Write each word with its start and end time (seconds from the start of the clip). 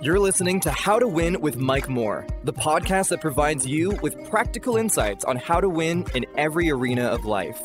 You're 0.00 0.20
listening 0.20 0.60
to 0.60 0.70
How 0.70 1.00
to 1.00 1.08
Win 1.08 1.40
with 1.40 1.56
Mike 1.56 1.88
Moore, 1.88 2.24
the 2.44 2.52
podcast 2.52 3.08
that 3.08 3.20
provides 3.20 3.66
you 3.66 3.98
with 4.00 4.30
practical 4.30 4.76
insights 4.76 5.24
on 5.24 5.34
how 5.34 5.60
to 5.60 5.68
win 5.68 6.06
in 6.14 6.24
every 6.36 6.70
arena 6.70 7.02
of 7.06 7.24
life. 7.24 7.60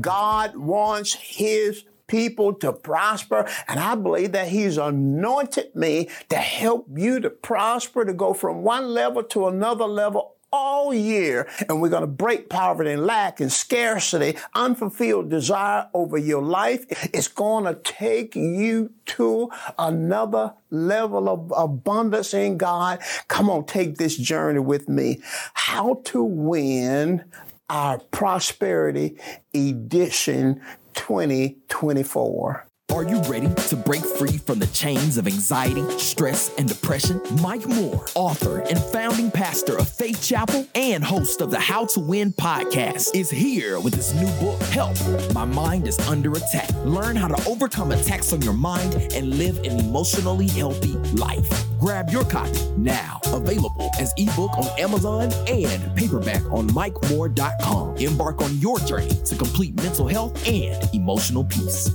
God 0.00 0.56
wants 0.56 1.14
His 1.14 1.84
people 2.08 2.52
to 2.54 2.72
prosper. 2.72 3.48
And 3.68 3.78
I 3.78 3.94
believe 3.94 4.32
that 4.32 4.48
He's 4.48 4.76
anointed 4.76 5.76
me 5.76 6.08
to 6.30 6.36
help 6.36 6.88
you 6.92 7.20
to 7.20 7.30
prosper, 7.30 8.04
to 8.04 8.12
go 8.12 8.34
from 8.34 8.64
one 8.64 8.88
level 8.88 9.22
to 9.22 9.46
another 9.46 9.86
level 9.86 10.34
all 10.52 10.94
year. 10.94 11.48
And 11.68 11.80
we're 11.80 11.88
going 11.88 12.02
to 12.02 12.06
break 12.06 12.48
poverty 12.48 12.92
and 12.92 13.06
lack 13.06 13.40
and 13.40 13.52
scarcity, 13.52 14.36
unfulfilled 14.54 15.30
desire 15.30 15.88
over 15.94 16.18
your 16.18 16.42
life. 16.42 16.84
It's 17.12 17.28
going 17.28 17.64
to 17.64 17.74
take 17.74 18.34
you 18.36 18.92
to 19.06 19.50
another 19.78 20.54
level 20.70 21.28
of 21.28 21.52
abundance 21.56 22.34
in 22.34 22.56
God. 22.56 23.00
Come 23.28 23.50
on, 23.50 23.66
take 23.66 23.96
this 23.96 24.16
journey 24.16 24.60
with 24.60 24.88
me. 24.88 25.20
How 25.54 26.00
to 26.06 26.22
win 26.22 27.24
our 27.68 27.98
prosperity 27.98 29.18
edition 29.54 30.60
2024. 30.94 32.67
Are 32.90 33.04
you 33.04 33.20
ready 33.22 33.52
to 33.68 33.76
break 33.76 34.02
free 34.02 34.38
from 34.38 34.58
the 34.58 34.66
chains 34.68 35.18
of 35.18 35.26
anxiety, 35.26 35.84
stress, 35.98 36.50
and 36.56 36.66
depression? 36.66 37.20
Mike 37.42 37.66
Moore, 37.66 38.06
author 38.14 38.60
and 38.60 38.78
founding 38.78 39.30
pastor 39.30 39.76
of 39.76 39.86
Faith 39.86 40.22
Chapel 40.26 40.66
and 40.74 41.04
host 41.04 41.42
of 41.42 41.50
the 41.50 41.60
How 41.60 41.84
to 41.84 42.00
Win 42.00 42.32
podcast, 42.32 43.14
is 43.14 43.30
here 43.30 43.78
with 43.78 43.94
his 43.94 44.14
new 44.14 44.30
book, 44.40 44.60
Help 44.70 44.96
My 45.34 45.44
Mind 45.44 45.86
is 45.86 45.98
Under 46.08 46.32
Attack. 46.32 46.70
Learn 46.84 47.14
how 47.14 47.28
to 47.28 47.48
overcome 47.48 47.92
attacks 47.92 48.32
on 48.32 48.40
your 48.40 48.54
mind 48.54 48.94
and 49.14 49.38
live 49.38 49.58
an 49.58 49.78
emotionally 49.78 50.48
healthy 50.48 50.94
life. 51.12 51.46
Grab 51.78 52.08
your 52.10 52.24
copy 52.24 52.70
now, 52.78 53.20
available 53.26 53.90
as 54.00 54.14
ebook 54.16 54.56
on 54.56 54.66
Amazon 54.80 55.30
and 55.46 55.94
paperback 55.94 56.42
on 56.50 56.66
MikeMoore.com. 56.70 57.98
Embark 57.98 58.40
on 58.40 58.58
your 58.58 58.78
journey 58.80 59.14
to 59.26 59.36
complete 59.36 59.74
mental 59.76 60.08
health 60.08 60.48
and 60.48 60.82
emotional 60.94 61.44
peace. 61.44 61.90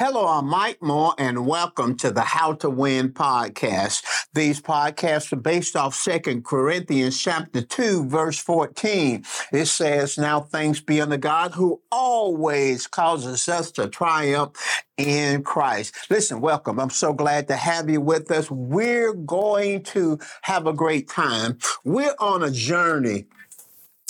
Hello, 0.00 0.28
I'm 0.28 0.46
Mike 0.46 0.80
Moore, 0.80 1.12
and 1.18 1.44
welcome 1.44 1.96
to 1.96 2.12
the 2.12 2.20
How 2.20 2.52
to 2.52 2.70
Win 2.70 3.08
podcast. 3.08 4.04
These 4.32 4.60
podcasts 4.60 5.32
are 5.32 5.36
based 5.36 5.74
off 5.74 5.92
Second 5.92 6.44
Corinthians 6.44 7.20
chapter 7.20 7.62
2, 7.62 8.06
verse 8.06 8.38
14. 8.38 9.24
It 9.52 9.66
says, 9.66 10.16
Now 10.16 10.42
thanks 10.42 10.80
be 10.80 11.00
unto 11.00 11.16
God 11.16 11.54
who 11.54 11.82
always 11.90 12.86
causes 12.86 13.48
us 13.48 13.72
to 13.72 13.88
triumph 13.88 14.52
in 14.96 15.42
Christ. 15.42 15.96
Listen, 16.08 16.40
welcome. 16.40 16.78
I'm 16.78 16.90
so 16.90 17.12
glad 17.12 17.48
to 17.48 17.56
have 17.56 17.90
you 17.90 18.00
with 18.00 18.30
us. 18.30 18.48
We're 18.52 19.14
going 19.14 19.82
to 19.82 20.20
have 20.42 20.68
a 20.68 20.72
great 20.72 21.08
time. 21.08 21.58
We're 21.82 22.14
on 22.20 22.44
a 22.44 22.52
journey 22.52 23.26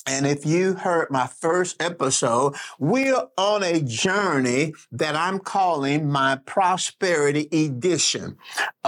and 0.09 0.27
if 0.27 0.47
you 0.47 0.73
heard 0.73 1.11
my 1.11 1.27
first 1.27 1.83
episode, 1.83 2.55
we're 2.79 3.27
on 3.37 3.63
a 3.63 3.83
journey 3.83 4.73
that 4.91 5.15
I'm 5.15 5.39
calling 5.39 6.09
my 6.09 6.37
prosperity 6.47 7.47
edition 7.53 8.39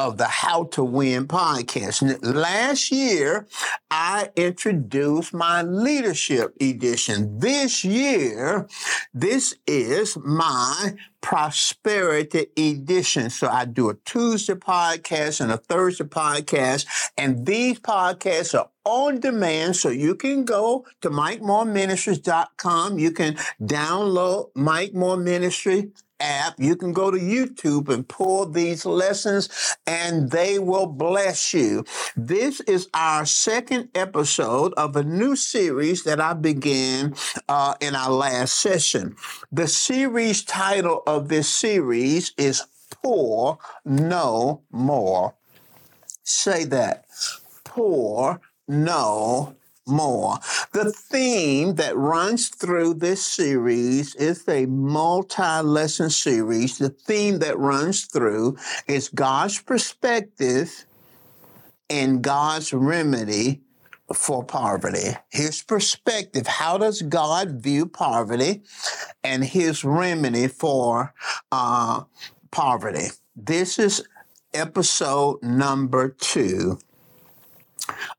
of 0.01 0.17
the 0.17 0.25
How 0.25 0.65
to 0.65 0.83
Win 0.83 1.27
podcast. 1.27 2.19
Last 2.23 2.91
year, 2.91 3.47
I 3.91 4.31
introduced 4.35 5.35
my 5.35 5.61
leadership 5.61 6.57
edition. 6.59 7.39
This 7.39 7.85
year, 7.85 8.67
this 9.13 9.55
is 9.67 10.17
my 10.17 10.95
prosperity 11.21 12.47
edition. 12.57 13.29
So 13.29 13.49
I 13.49 13.67
do 13.67 13.91
a 13.91 13.95
Tuesday 14.07 14.55
podcast 14.55 15.43
and 15.43 15.53
a 15.53 15.59
Thursday 15.59 16.05
podcast, 16.05 16.87
and 17.19 17.45
these 17.45 17.79
podcasts 17.79 18.59
are 18.59 18.71
on 18.87 19.21
demand. 19.21 19.77
So 19.77 19.91
you 19.91 20.15
can 20.15 20.47
go 20.47 20.87
to 21.03 21.11
MikeMooreMinistries.com. 21.11 22.99
You 22.99 23.11
can 23.11 23.35
download 23.61 24.49
Mike 24.55 24.95
Moore 24.95 25.19
Ministry 25.19 25.91
app. 26.21 26.55
You 26.59 26.77
can 26.77 26.93
go 26.93 27.11
to 27.11 27.19
YouTube 27.19 27.89
and 27.89 28.07
pull 28.07 28.47
these 28.47 28.85
lessons 28.85 29.49
and 29.87 30.31
they 30.31 30.59
will 30.59 30.87
bless 30.87 31.53
you. 31.53 31.85
This 32.17 32.61
is 32.61 32.89
our 32.95 33.27
second 33.27 33.89
episode 33.95 34.73
of 34.75 34.97
a 34.97 35.03
new 35.03 35.37
series 35.37 36.05
that 36.05 36.21
I 36.21 36.35
began 36.35 37.15
uh, 37.49 37.75
in 37.81 37.95
our 37.95 38.11
last 38.11 38.55
session. 38.61 39.17
The 39.51 39.67
series 39.67 40.45
title 40.45 41.03
of 41.07 41.29
this 41.29 41.49
series 41.49 42.33
is 42.37 42.63
Poor 43.03 43.59
No 43.85 44.63
More. 44.71 45.35
Say 46.23 46.65
that. 46.65 47.07
Poor 47.65 48.41
No 48.69 49.57
more. 49.91 50.39
The 50.73 50.93
theme 50.93 51.75
that 51.75 51.97
runs 51.97 52.49
through 52.49 52.95
this 52.95 53.25
series 53.25 54.15
is 54.15 54.49
a 54.49 54.67
multi 54.67 55.63
lesson 55.63 56.11
series. 56.11 56.79
The 56.79 56.91
theme 56.91 57.41
that 57.41 57.59
runs 57.59 58.07
through 58.07 58.57
is 58.87 59.09
God's 59.09 59.61
perspective 59.61 60.87
and 61.89 62.23
God's 62.23 62.73
remedy 62.73 63.61
for 64.15 64.45
poverty. 64.45 65.17
His 65.29 65.63
perspective. 65.63 66.47
How 66.47 66.79
does 66.79 67.03
God 67.03 67.63
view 67.63 67.87
poverty 67.87 68.63
and 69.23 69.45
his 69.45 69.85
remedy 69.85 70.49
for 70.49 71.15
uh, 71.53 72.05
poverty? 72.51 73.09
This 73.37 73.79
is 73.79 74.07
episode 74.53 75.43
number 75.43 76.09
two 76.09 76.79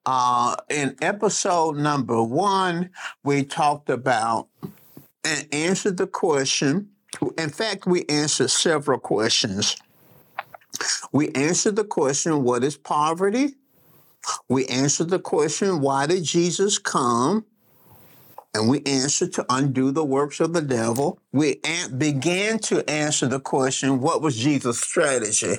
uh, 0.05 0.55
in 0.69 0.95
episode 1.01 1.77
number 1.77 2.21
one, 2.23 2.89
we 3.23 3.43
talked 3.43 3.89
about 3.89 4.47
and 5.23 5.47
answered 5.51 5.97
the 5.97 6.07
question. 6.07 6.89
In 7.37 7.49
fact, 7.49 7.85
we 7.85 8.05
answered 8.07 8.49
several 8.49 8.99
questions. 8.99 9.77
We 11.11 11.29
answered 11.29 11.75
the 11.75 11.83
question, 11.83 12.43
What 12.43 12.63
is 12.63 12.77
poverty? 12.77 13.55
We 14.49 14.65
answered 14.67 15.09
the 15.09 15.19
question, 15.19 15.81
Why 15.81 16.07
did 16.07 16.23
Jesus 16.23 16.77
come? 16.77 17.45
And 18.53 18.67
we 18.67 18.81
answered 18.85 19.33
to 19.33 19.45
undo 19.49 19.91
the 19.91 20.03
works 20.03 20.39
of 20.39 20.53
the 20.53 20.61
devil. 20.61 21.19
We 21.31 21.61
an- 21.63 21.97
began 21.97 22.59
to 22.59 22.87
answer 22.89 23.27
the 23.27 23.39
question, 23.39 24.01
What 24.01 24.21
was 24.21 24.35
Jesus' 24.35 24.79
strategy? 24.79 25.57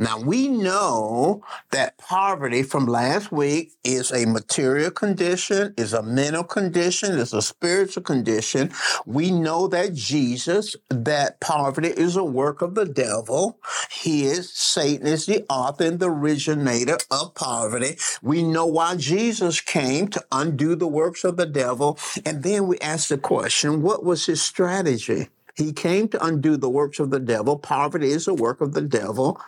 Now 0.00 0.18
we 0.18 0.48
know 0.48 1.44
that 1.72 1.98
poverty 1.98 2.62
from 2.62 2.86
last 2.86 3.30
week 3.30 3.72
is 3.84 4.10
a 4.10 4.24
material 4.24 4.90
condition, 4.90 5.74
is 5.76 5.92
a 5.92 6.02
mental 6.02 6.42
condition, 6.42 7.18
is 7.18 7.34
a 7.34 7.42
spiritual 7.42 8.02
condition. 8.02 8.72
We 9.04 9.30
know 9.30 9.68
that 9.68 9.92
Jesus, 9.92 10.74
that 10.88 11.38
poverty 11.40 11.88
is 11.88 12.16
a 12.16 12.24
work 12.24 12.62
of 12.62 12.74
the 12.74 12.86
devil. 12.86 13.58
He 13.90 14.24
is, 14.24 14.50
Satan 14.50 15.06
is 15.06 15.26
the 15.26 15.44
author 15.50 15.84
and 15.84 16.00
the 16.00 16.08
originator 16.08 16.96
of 17.10 17.34
poverty. 17.34 17.98
We 18.22 18.42
know 18.42 18.64
why 18.64 18.96
Jesus 18.96 19.60
came 19.60 20.08
to 20.08 20.24
undo 20.32 20.76
the 20.76 20.88
works 20.88 21.24
of 21.24 21.36
the 21.36 21.44
devil. 21.44 21.98
And 22.24 22.42
then 22.42 22.68
we 22.68 22.78
ask 22.78 23.08
the 23.08 23.18
question, 23.18 23.82
what 23.82 24.02
was 24.02 24.24
his 24.24 24.40
strategy? 24.40 25.28
He 25.56 25.74
came 25.74 26.08
to 26.08 26.24
undo 26.24 26.56
the 26.56 26.70
works 26.70 27.00
of 27.00 27.10
the 27.10 27.20
devil. 27.20 27.58
Poverty 27.58 28.08
is 28.08 28.26
a 28.26 28.32
work 28.32 28.62
of 28.62 28.72
the 28.72 28.80
devil. 28.80 29.38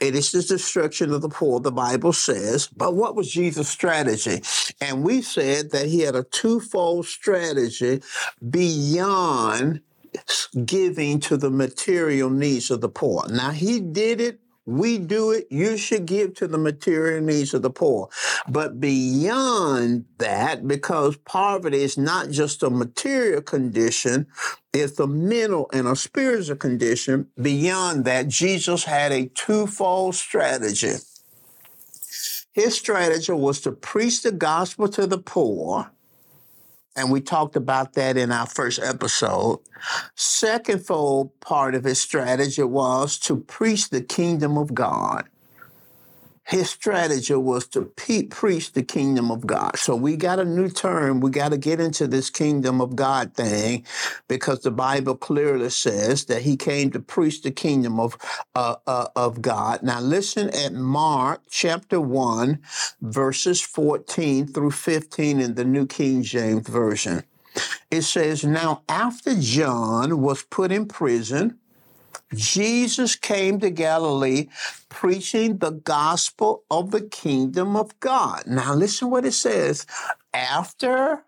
It 0.00 0.14
is 0.14 0.32
the 0.32 0.42
destruction 0.42 1.12
of 1.12 1.22
the 1.22 1.28
poor, 1.28 1.60
the 1.60 1.70
Bible 1.70 2.12
says. 2.12 2.68
But 2.68 2.94
what 2.94 3.14
was 3.14 3.30
Jesus' 3.30 3.68
strategy? 3.68 4.42
And 4.80 5.02
we 5.02 5.22
said 5.22 5.70
that 5.72 5.86
he 5.86 6.00
had 6.00 6.16
a 6.16 6.24
twofold 6.24 7.06
strategy 7.06 8.02
beyond 8.48 9.82
giving 10.64 11.20
to 11.20 11.36
the 11.36 11.50
material 11.50 12.30
needs 12.30 12.70
of 12.70 12.80
the 12.80 12.88
poor. 12.88 13.28
Now, 13.28 13.50
he 13.50 13.80
did 13.80 14.20
it 14.20 14.40
we 14.70 14.98
do 14.98 15.32
it, 15.32 15.48
you 15.50 15.76
should 15.76 16.06
give 16.06 16.34
to 16.34 16.46
the 16.46 16.58
material 16.58 17.20
needs 17.22 17.54
of 17.54 17.62
the 17.62 17.70
poor. 17.70 18.08
But 18.48 18.80
beyond 18.80 20.04
that, 20.18 20.66
because 20.68 21.16
poverty 21.16 21.82
is 21.82 21.98
not 21.98 22.30
just 22.30 22.62
a 22.62 22.70
material 22.70 23.42
condition, 23.42 24.28
it's 24.72 24.98
a 25.00 25.06
mental 25.06 25.68
and 25.72 25.86
a 25.88 25.96
spiritual 25.96 26.56
condition. 26.56 27.28
Beyond 27.40 28.04
that, 28.04 28.28
Jesus 28.28 28.84
had 28.84 29.12
a 29.12 29.26
twofold 29.26 30.14
strategy. 30.14 30.94
His 32.52 32.76
strategy 32.76 33.32
was 33.32 33.60
to 33.62 33.72
preach 33.72 34.22
the 34.22 34.32
gospel 34.32 34.88
to 34.88 35.06
the 35.06 35.18
poor 35.18 35.90
and 37.00 37.10
we 37.10 37.22
talked 37.22 37.56
about 37.56 37.94
that 37.94 38.18
in 38.18 38.30
our 38.30 38.46
first 38.46 38.78
episode. 38.78 39.60
Second 40.16 40.84
fold 40.84 41.38
part 41.40 41.74
of 41.74 41.84
his 41.84 41.98
strategy 41.98 42.62
was 42.62 43.18
to 43.20 43.38
preach 43.38 43.88
the 43.88 44.02
kingdom 44.02 44.58
of 44.58 44.74
God. 44.74 45.29
His 46.50 46.68
strategy 46.68 47.34
was 47.34 47.68
to 47.68 47.82
pe- 47.96 48.24
preach 48.24 48.72
the 48.72 48.82
kingdom 48.82 49.30
of 49.30 49.46
God. 49.46 49.78
So 49.78 49.94
we 49.94 50.16
got 50.16 50.40
a 50.40 50.44
new 50.44 50.68
term. 50.68 51.20
We 51.20 51.30
got 51.30 51.50
to 51.50 51.58
get 51.58 51.78
into 51.80 52.08
this 52.08 52.28
kingdom 52.28 52.80
of 52.80 52.96
God 52.96 53.34
thing 53.34 53.86
because 54.26 54.60
the 54.60 54.72
Bible 54.72 55.16
clearly 55.16 55.70
says 55.70 56.24
that 56.24 56.42
he 56.42 56.56
came 56.56 56.90
to 56.90 56.98
preach 57.00 57.42
the 57.42 57.52
kingdom 57.52 58.00
of 58.00 58.18
uh, 58.56 58.76
uh, 58.88 59.06
of 59.14 59.40
God. 59.40 59.84
Now 59.84 60.00
listen 60.00 60.50
at 60.50 60.72
Mark 60.72 61.42
chapter 61.50 62.00
1 62.00 62.58
verses 63.00 63.60
14 63.60 64.48
through 64.48 64.72
15 64.72 65.40
in 65.40 65.54
the 65.54 65.64
New 65.64 65.86
King 65.86 66.24
James 66.24 66.68
version. 66.68 67.22
It 67.92 68.02
says, 68.02 68.44
"Now 68.44 68.82
after 68.88 69.40
John 69.40 70.20
was 70.20 70.42
put 70.42 70.72
in 70.72 70.86
prison, 70.86 71.59
Jesus 72.34 73.16
came 73.16 73.58
to 73.60 73.70
Galilee 73.70 74.48
preaching 74.88 75.58
the 75.58 75.70
gospel 75.70 76.64
of 76.70 76.90
the 76.90 77.02
kingdom 77.02 77.76
of 77.76 77.98
God. 78.00 78.44
Now, 78.46 78.74
listen 78.74 79.10
what 79.10 79.24
it 79.24 79.32
says. 79.32 79.86
After 80.32 81.24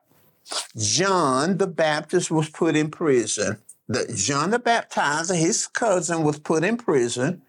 John 0.76 1.58
the 1.58 1.66
Baptist 1.66 2.30
was 2.30 2.48
put 2.48 2.76
in 2.76 2.90
prison, 2.90 3.58
the 3.88 4.10
John 4.14 4.50
the 4.50 4.58
Baptizer, 4.58 5.36
his 5.36 5.66
cousin, 5.66 6.22
was 6.22 6.38
put 6.38 6.64
in 6.64 6.76
prison. 6.76 7.42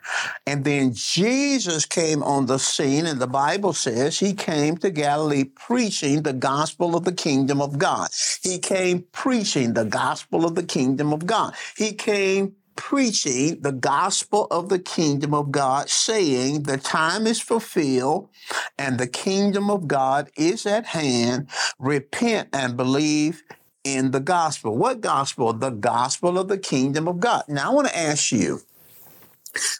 And 0.47 0.65
then 0.65 0.93
Jesus 0.93 1.85
came 1.85 2.23
on 2.23 2.47
the 2.47 2.57
scene, 2.57 3.05
and 3.05 3.21
the 3.21 3.27
Bible 3.27 3.73
says 3.73 4.19
he 4.19 4.33
came 4.33 4.77
to 4.77 4.89
Galilee 4.89 5.45
preaching 5.45 6.23
the 6.23 6.33
gospel 6.33 6.95
of 6.95 7.05
the 7.05 7.13
kingdom 7.13 7.61
of 7.61 7.77
God. 7.77 8.09
He 8.41 8.57
came 8.57 9.03
preaching 9.11 9.73
the 9.73 9.85
gospel 9.85 10.43
of 10.43 10.55
the 10.55 10.63
kingdom 10.63 11.13
of 11.13 11.25
God. 11.25 11.53
He 11.77 11.93
came 11.93 12.55
preaching 12.75 13.61
the 13.61 13.71
gospel 13.71 14.47
of 14.51 14.69
the 14.69 14.79
kingdom 14.79 15.33
of 15.33 15.51
God, 15.51 15.89
saying 15.89 16.63
the 16.63 16.77
time 16.77 17.27
is 17.27 17.39
fulfilled 17.39 18.29
and 18.77 18.97
the 18.97 19.07
kingdom 19.07 19.69
of 19.69 19.87
God 19.87 20.29
is 20.37 20.65
at 20.65 20.87
hand. 20.87 21.49
Repent 21.79 22.49
and 22.53 22.77
believe 22.77 23.43
in 23.83 24.11
the 24.11 24.19
gospel. 24.19 24.77
What 24.77 25.01
gospel? 25.01 25.53
The 25.53 25.69
gospel 25.69 26.37
of 26.39 26.47
the 26.47 26.57
kingdom 26.57 27.07
of 27.07 27.19
God. 27.19 27.43
Now, 27.47 27.71
I 27.71 27.73
want 27.73 27.87
to 27.87 27.97
ask 27.97 28.31
you. 28.31 28.61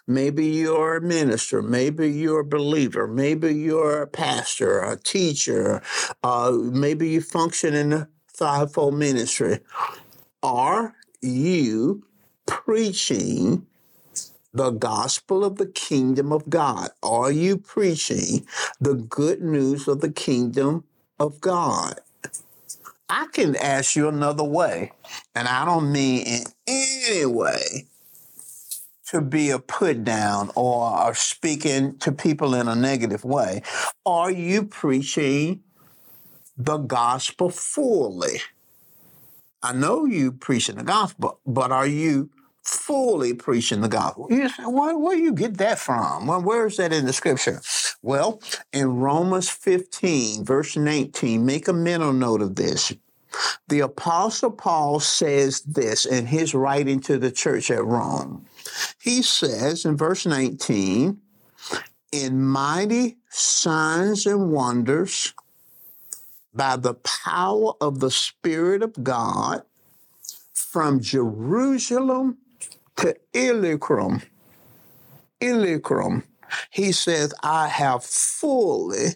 Maybe 0.06 0.46
you're 0.46 0.98
a 0.98 1.02
minister, 1.02 1.64
maybe 1.64 2.12
you're 2.12 2.42
a 2.42 2.46
believer, 2.46 3.08
maybe 3.08 3.56
you're 3.56 4.04
a 4.04 4.08
pastor, 4.08 4.82
a 4.82 4.98
teacher, 4.98 5.82
uh, 6.22 6.52
maybe 6.52 7.10
you 7.10 7.22
function 7.22 7.74
in 7.74 7.90
the 7.90 8.08
fivefold 8.28 8.94
ministry. 8.94 9.62
Are 10.44 10.94
you 11.22 12.04
preaching 12.46 13.68
the 14.54 14.72
gospel 14.72 15.44
of 15.44 15.58
the 15.58 15.66
kingdom 15.68 16.32
of 16.32 16.50
God? 16.50 16.90
Are 17.02 17.32
you 17.32 17.58
preaching 17.58 18.46
the 18.80 18.94
good 18.96 19.42
news 19.42 19.88
of 19.88 20.02
the 20.02 20.12
kingdom 20.12 20.84
of 21.20 21.42
God? 21.42 22.00
I 23.10 23.28
can 23.32 23.56
ask 23.56 23.96
you 23.96 24.08
another 24.08 24.44
way, 24.44 24.92
and 25.36 25.48
I 25.48 25.66
don't 25.66 25.92
mean 25.92 26.26
in 26.26 26.44
any 26.68 27.26
way 27.26 27.88
to 29.08 29.22
be 29.22 29.52
a 29.52 29.60
put 29.60 30.04
down 30.04 30.50
or, 30.56 31.14
speaking 31.14 31.98
to 32.00 32.12
people 32.12 32.56
in 32.56 32.68
a 32.68 32.76
negative 32.76 33.24
way. 33.24 33.62
Are 34.06 34.32
you 34.32 34.64
preaching 34.64 35.62
the 36.58 36.78
gospel 36.78 37.50
fully? 37.50 38.42
I 39.64 39.72
know 39.72 40.04
you 40.04 40.34
preaching 40.34 40.76
the 40.76 40.84
gospel, 40.84 41.40
but 41.46 41.72
are 41.72 41.88
you 41.88 42.30
fully 42.64 43.34
preaching 43.34 43.80
the 43.80 43.88
gospel? 43.88 44.28
You 44.30 44.50
say, 44.50 44.64
where, 44.66 44.98
where 44.98 45.18
you 45.18 45.34
get 45.34 45.58
that 45.58 45.80
from? 45.80 46.28
Well, 46.28 46.42
where 46.42 46.68
is 46.68 46.78
that 46.78 46.92
in 46.92 47.06
the 47.06 47.14
scripture? 47.14 47.62
Well, 48.02 48.42
in 48.74 48.98
Romans 48.98 49.50
15, 49.50 50.44
verse 50.44 50.76
19, 50.76 51.46
make 51.46 51.70
a 51.70 51.74
mental 51.74 52.12
note 52.12 52.42
of 52.42 52.56
this. 52.56 52.94
The 53.70 53.80
Apostle 53.80 54.52
Paul 54.52 55.00
says 55.00 55.62
this 55.62 56.06
in 56.06 56.28
his 56.28 56.54
writing 56.54 57.00
to 57.02 57.18
the 57.18 57.32
church 57.32 57.72
at 57.72 57.86
Rome. 57.86 58.46
He 59.02 59.22
says 59.22 59.86
in 59.86 59.96
verse 59.96 60.26
19, 60.26 61.20
in 62.12 62.42
mighty 62.42 63.18
signs 63.30 64.26
and 64.26 64.52
wonders, 64.52 65.34
by 66.54 66.76
the 66.76 66.94
power 66.94 67.74
of 67.82 68.00
the 68.00 68.12
Spirit 68.12 68.84
of 68.84 69.04
God 69.04 69.64
from 70.54 71.00
Jerusalem 71.00 72.38
to 72.98 73.16
Illyricum. 73.34 74.22
Illyricum. 75.40 76.24
He 76.70 76.92
says, 76.92 77.34
I 77.44 77.68
have 77.68 78.04
fully 78.04 79.16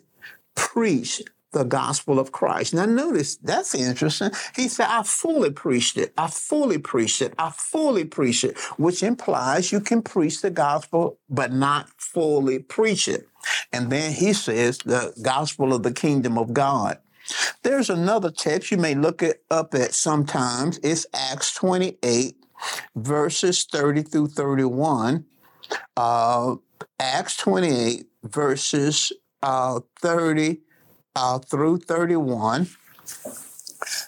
preached 0.55 1.23
the 1.51 1.63
gospel 1.63 2.19
of 2.19 2.31
Christ. 2.31 2.73
Now, 2.73 2.85
notice 2.85 3.37
that's 3.37 3.73
interesting. 3.73 4.31
He 4.55 4.67
said, 4.67 4.87
I 4.89 5.03
fully 5.03 5.51
preached 5.51 5.97
it. 5.97 6.13
I 6.17 6.27
fully 6.27 6.77
preached 6.77 7.21
it. 7.21 7.33
I 7.39 7.51
fully 7.51 8.03
preached 8.03 8.43
it, 8.43 8.57
which 8.77 9.01
implies 9.01 9.71
you 9.71 9.79
can 9.79 10.01
preach 10.01 10.41
the 10.41 10.49
gospel, 10.49 11.17
but 11.29 11.53
not 11.53 11.89
fully 11.97 12.59
preach 12.59 13.07
it. 13.07 13.27
And 13.71 13.91
then 13.91 14.13
he 14.13 14.33
says, 14.33 14.79
the 14.79 15.13
gospel 15.21 15.73
of 15.73 15.83
the 15.83 15.93
kingdom 15.93 16.37
of 16.37 16.53
God. 16.53 16.99
There's 17.63 17.89
another 17.89 18.31
text 18.31 18.71
you 18.71 18.77
may 18.77 18.95
look 18.95 19.21
it 19.21 19.43
up 19.51 19.73
at 19.73 19.93
sometimes. 19.93 20.79
It's 20.83 21.05
Acts 21.13 21.53
28, 21.53 22.35
verses 22.95 23.65
30 23.65 24.03
through 24.03 24.27
31. 24.27 25.25
Uh, 25.95 26.55
Acts 26.99 27.37
28, 27.37 28.05
verses 28.23 29.11
uh, 29.43 29.81
30 30.01 30.61
uh, 31.15 31.39
through 31.39 31.79
31. 31.79 32.67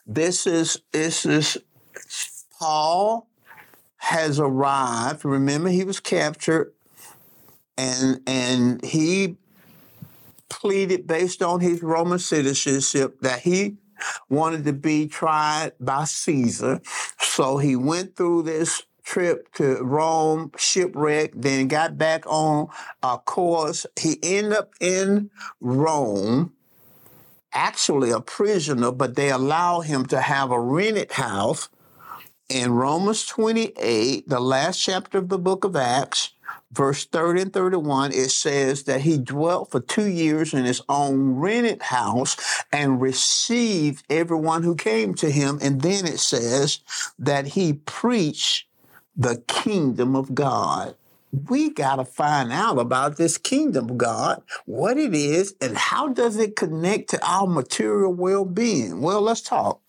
This 0.05 0.47
is 0.47 0.81
this 0.91 1.25
is 1.25 1.57
Paul 2.59 3.29
has 3.97 4.39
arrived. 4.39 5.23
Remember, 5.23 5.69
he 5.69 5.83
was 5.83 5.99
captured, 5.99 6.73
and 7.77 8.21
and 8.27 8.83
he 8.83 9.37
pleaded 10.49 11.07
based 11.07 11.41
on 11.41 11.59
his 11.59 11.81
Roman 11.81 12.19
citizenship 12.19 13.21
that 13.21 13.41
he 13.41 13.77
wanted 14.29 14.63
to 14.65 14.73
be 14.73 15.07
tried 15.07 15.73
by 15.79 16.05
Caesar. 16.05 16.81
So 17.19 17.57
he 17.57 17.75
went 17.75 18.15
through 18.15 18.43
this 18.43 18.83
trip 19.03 19.51
to 19.55 19.81
Rome, 19.81 20.51
shipwrecked, 20.57 21.41
then 21.41 21.67
got 21.67 21.97
back 21.97 22.25
on 22.27 22.67
a 23.01 23.17
course. 23.17 23.85
He 23.99 24.19
ended 24.21 24.53
up 24.53 24.73
in 24.79 25.31
Rome, 25.59 26.53
actually 27.51 28.11
a 28.11 28.19
prisoner, 28.21 28.91
but 28.91 29.15
they 29.15 29.31
allow 29.31 29.81
him 29.81 30.05
to 30.07 30.21
have 30.21 30.51
a 30.51 30.59
rented 30.59 31.13
house. 31.13 31.69
In 32.49 32.71
Romans 32.73 33.25
28, 33.25 34.27
the 34.27 34.39
last 34.39 34.79
chapter 34.79 35.17
of 35.19 35.29
the 35.29 35.37
book 35.39 35.63
of 35.63 35.75
Acts, 35.75 36.31
verse 36.71 37.05
30 37.05 37.41
and 37.41 37.53
31, 37.53 38.11
it 38.11 38.29
says 38.29 38.83
that 38.83 39.01
he 39.01 39.17
dwelt 39.17 39.71
for 39.71 39.79
two 39.79 40.07
years 40.07 40.53
in 40.53 40.65
his 40.65 40.81
own 40.87 41.35
rented 41.35 41.81
house 41.81 42.37
and 42.71 43.01
received 43.01 44.05
everyone 44.09 44.63
who 44.63 44.75
came 44.75 45.13
to 45.15 45.31
him. 45.31 45.59
And 45.61 45.81
then 45.81 46.05
it 46.05 46.19
says 46.19 46.79
that 47.17 47.47
he 47.47 47.73
preached 47.73 48.67
the 49.15 49.43
kingdom 49.47 50.15
of 50.15 50.33
God. 50.35 50.95
We 51.47 51.69
got 51.69 51.97
to 51.97 52.05
find 52.05 52.51
out 52.51 52.79
about 52.79 53.17
this 53.17 53.37
kingdom 53.37 53.91
of 53.91 53.97
God, 53.97 54.41
what 54.65 54.97
it 54.97 55.13
is, 55.13 55.53
and 55.61 55.77
how 55.77 56.07
does 56.07 56.37
it 56.37 56.55
connect 56.55 57.11
to 57.11 57.23
our 57.23 57.45
material 57.45 58.13
well-being? 58.13 59.01
Well, 59.01 59.21
let's 59.21 59.41
talk. 59.41 59.79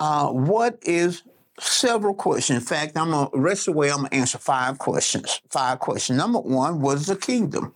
Uh, 0.00 0.28
what 0.28 0.78
is 0.82 1.22
several 1.60 2.14
questions. 2.14 2.60
In 2.60 2.64
fact, 2.64 2.96
I'm 2.96 3.10
gonna 3.10 3.30
rest 3.34 3.68
of 3.68 3.74
the 3.74 3.78
way. 3.78 3.90
I'm 3.90 3.98
gonna 3.98 4.08
answer 4.12 4.38
five 4.38 4.78
questions. 4.78 5.40
Five 5.50 5.78
questions. 5.78 6.18
Number 6.18 6.40
one, 6.40 6.80
what 6.80 6.96
is 6.96 7.06
the 7.06 7.16
kingdom? 7.16 7.74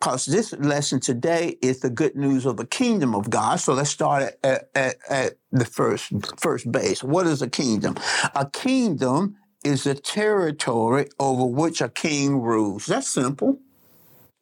Because 0.00 0.26
this 0.26 0.52
lesson 0.52 1.00
today 1.00 1.56
is 1.62 1.80
the 1.80 1.90
good 1.90 2.16
news 2.16 2.44
of 2.44 2.58
the 2.58 2.66
kingdom 2.66 3.14
of 3.14 3.30
God. 3.30 3.60
So 3.60 3.72
let's 3.72 3.90
start 3.90 4.36
at, 4.44 4.68
at, 4.74 4.96
at 5.08 5.34
the 5.52 5.64
first 5.64 6.12
first 6.38 6.70
base. 6.70 7.02
What 7.02 7.26
is 7.26 7.42
a 7.42 7.48
kingdom? 7.48 7.96
A 8.34 8.48
kingdom 8.50 9.36
is 9.64 9.86
a 9.86 9.94
territory 9.94 11.08
over 11.18 11.46
which 11.46 11.80
a 11.80 11.88
king 11.88 12.40
rules. 12.40 12.86
That's 12.86 13.08
simple. 13.08 13.58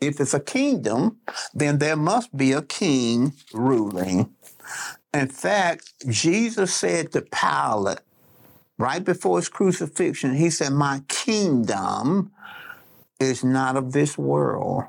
If 0.00 0.21
it's 0.21 0.35
a 0.35 0.40
kingdom, 0.40 1.18
then 1.54 1.78
there 1.78 1.97
must 1.97 2.37
be 2.37 2.52
a 2.52 2.62
king 2.62 3.33
ruling. 3.52 4.35
In 5.14 5.28
fact, 5.28 5.94
Jesus 6.09 6.75
said 6.75 7.12
to 7.12 7.23
Pilate, 7.23 8.00
right 8.78 9.04
before 9.04 9.38
his 9.38 9.48
crucifixion, 9.48 10.34
he 10.34 10.50
said, 10.50 10.72
My 10.72 11.02
kingdom 11.08 12.32
is 13.20 13.44
not 13.44 13.76
of 13.76 13.92
this 13.92 14.18
world. 14.18 14.84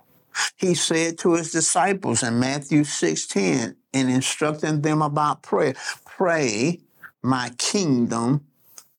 He 0.57 0.73
said 0.73 1.17
to 1.19 1.33
his 1.35 1.51
disciples 1.51 2.21
in 2.21 2.39
Matthew 2.39 2.83
16, 2.83 3.75
in 3.93 4.09
instructing 4.09 4.81
them 4.81 5.01
about 5.01 5.43
prayer, 5.43 5.75
pray, 6.05 6.81
my 7.21 7.51
kingdom 7.57 8.45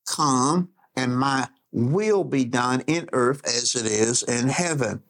come 0.07 0.71
and 0.97 1.17
my 1.17 1.49
will 1.73 2.25
be 2.25 2.45
done 2.45 2.81
in 2.87 3.09
earth 3.13 3.47
as 3.47 3.75
it 3.75 3.85
is 3.87 4.23
in 4.23 4.49
heaven. 4.49 5.03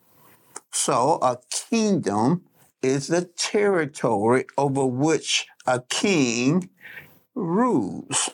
So 0.73 1.19
a 1.23 1.39
kingdom 1.51 2.43
is 2.83 3.07
the 3.07 3.25
territory 3.25 4.47
over 4.59 4.85
which 4.85 5.47
a 5.67 5.81
king 5.81 6.71
rules. 7.35 8.31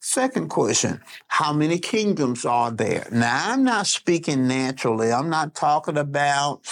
Second 0.00 0.48
question 0.48 1.02
How 1.28 1.52
many 1.52 1.78
kingdoms 1.78 2.46
are 2.46 2.70
there? 2.70 3.06
Now, 3.12 3.52
I'm 3.52 3.64
not 3.64 3.86
speaking 3.86 4.48
naturally. 4.48 5.12
I'm 5.12 5.28
not 5.28 5.54
talking 5.54 5.98
about 5.98 6.62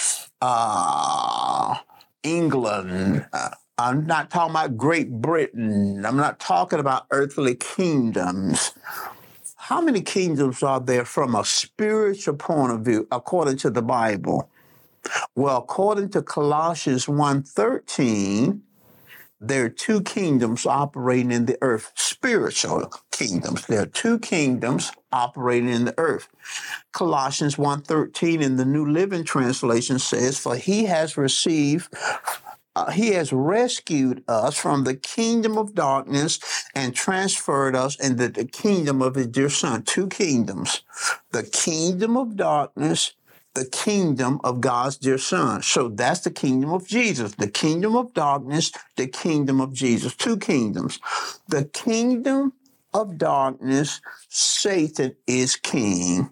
uh, 0.40 1.76
England. 2.22 3.26
Uh, 3.30 3.50
I'm 3.76 4.06
not 4.06 4.30
talking 4.30 4.52
about 4.52 4.78
Great 4.78 5.10
Britain. 5.10 6.04
I'm 6.06 6.16
not 6.16 6.40
talking 6.40 6.80
about 6.80 7.06
earthly 7.10 7.54
kingdoms. 7.54 8.72
How 9.56 9.82
many 9.82 10.00
kingdoms 10.00 10.62
are 10.62 10.80
there 10.80 11.04
from 11.04 11.34
a 11.34 11.44
spiritual 11.44 12.34
point 12.34 12.72
of 12.72 12.80
view 12.80 13.06
according 13.12 13.58
to 13.58 13.70
the 13.70 13.82
Bible? 13.82 14.48
Well, 15.36 15.58
according 15.58 16.08
to 16.10 16.22
Colossians 16.22 17.06
1:13, 17.06 18.62
there 19.40 19.64
are 19.64 19.70
two 19.70 20.02
kingdoms 20.02 20.66
operating 20.66 21.30
in 21.30 21.46
the 21.46 21.58
earth, 21.62 21.92
spiritual 21.94 22.92
kingdoms. 23.12 23.66
There 23.66 23.82
are 23.82 23.86
two 23.86 24.18
kingdoms 24.18 24.92
operating 25.12 25.68
in 25.68 25.84
the 25.84 25.94
earth. 25.98 26.28
Colossians 26.92 27.56
1:13 27.56 28.42
in 28.42 28.56
the 28.56 28.64
New 28.64 28.84
Living 28.84 29.24
Translation 29.24 29.98
says, 29.98 30.38
"For 30.38 30.56
he 30.56 30.84
has 30.84 31.16
received 31.16 31.94
uh, 32.78 32.92
he 32.92 33.10
has 33.10 33.32
rescued 33.32 34.22
us 34.28 34.56
from 34.56 34.84
the 34.84 34.94
kingdom 34.94 35.58
of 35.58 35.74
darkness 35.74 36.38
and 36.76 36.94
transferred 36.94 37.74
us 37.74 37.96
into 37.96 38.28
the 38.28 38.44
kingdom 38.44 39.02
of 39.02 39.16
his 39.16 39.26
dear 39.26 39.50
son. 39.50 39.82
Two 39.82 40.06
kingdoms. 40.06 40.82
The 41.32 41.42
kingdom 41.42 42.16
of 42.16 42.36
darkness 42.36 43.14
the 43.58 43.68
kingdom 43.68 44.40
of 44.44 44.60
God's 44.60 44.96
dear 44.98 45.18
son. 45.18 45.62
So 45.62 45.88
that's 45.88 46.20
the 46.20 46.30
kingdom 46.30 46.70
of 46.70 46.86
Jesus, 46.86 47.34
the 47.34 47.50
kingdom 47.50 47.96
of 47.96 48.14
darkness, 48.14 48.70
the 48.94 49.08
kingdom 49.08 49.60
of 49.60 49.72
Jesus. 49.72 50.14
Two 50.14 50.36
kingdoms. 50.36 51.00
The 51.48 51.64
kingdom 51.64 52.52
of 52.94 53.18
darkness, 53.18 54.00
Satan 54.28 55.16
is 55.26 55.56
king, 55.56 56.30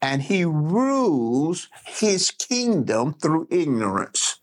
and 0.00 0.22
he 0.22 0.44
rules 0.44 1.68
his 1.84 2.30
kingdom 2.30 3.14
through 3.14 3.48
ignorance. 3.50 4.38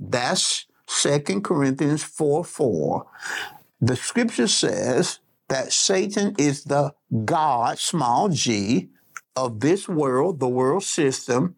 That's 0.00 0.66
2 0.88 1.42
Corinthians 1.42 2.02
4 2.02 2.44
4. 2.44 3.06
The 3.80 3.96
scripture 3.96 4.48
says 4.48 5.20
that 5.48 5.72
Satan 5.72 6.34
is 6.38 6.64
the 6.64 6.92
God, 7.24 7.78
small 7.78 8.30
g, 8.30 8.90
of 9.36 9.60
this 9.60 9.88
world, 9.88 10.40
the 10.40 10.48
world 10.48 10.82
system, 10.82 11.56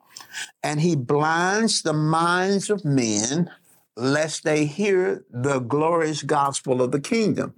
and 0.62 0.80
he 0.80 0.96
blinds 0.96 1.82
the 1.82 1.92
minds 1.92 2.70
of 2.70 2.84
men 2.84 3.50
lest 3.96 4.44
they 4.44 4.64
hear 4.64 5.24
the 5.30 5.58
glorious 5.58 6.22
gospel 6.22 6.80
of 6.80 6.92
the 6.92 7.00
kingdom. 7.00 7.54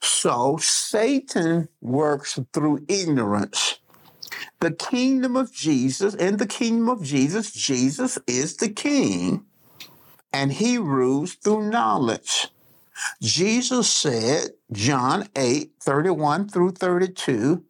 So 0.00 0.56
Satan 0.58 1.68
works 1.80 2.38
through 2.52 2.84
ignorance. 2.88 3.78
The 4.60 4.70
kingdom 4.70 5.36
of 5.36 5.52
Jesus, 5.52 6.14
in 6.14 6.36
the 6.36 6.46
kingdom 6.46 6.88
of 6.88 7.02
Jesus, 7.02 7.52
Jesus 7.52 8.18
is 8.26 8.56
the 8.56 8.68
king, 8.68 9.44
and 10.32 10.52
he 10.52 10.78
rules 10.78 11.34
through 11.34 11.70
knowledge. 11.70 12.48
Jesus 13.20 13.92
said, 13.92 14.50
John 14.72 15.28
8, 15.36 15.72
31 15.80 16.48
through 16.48 16.70
32, 16.72 17.62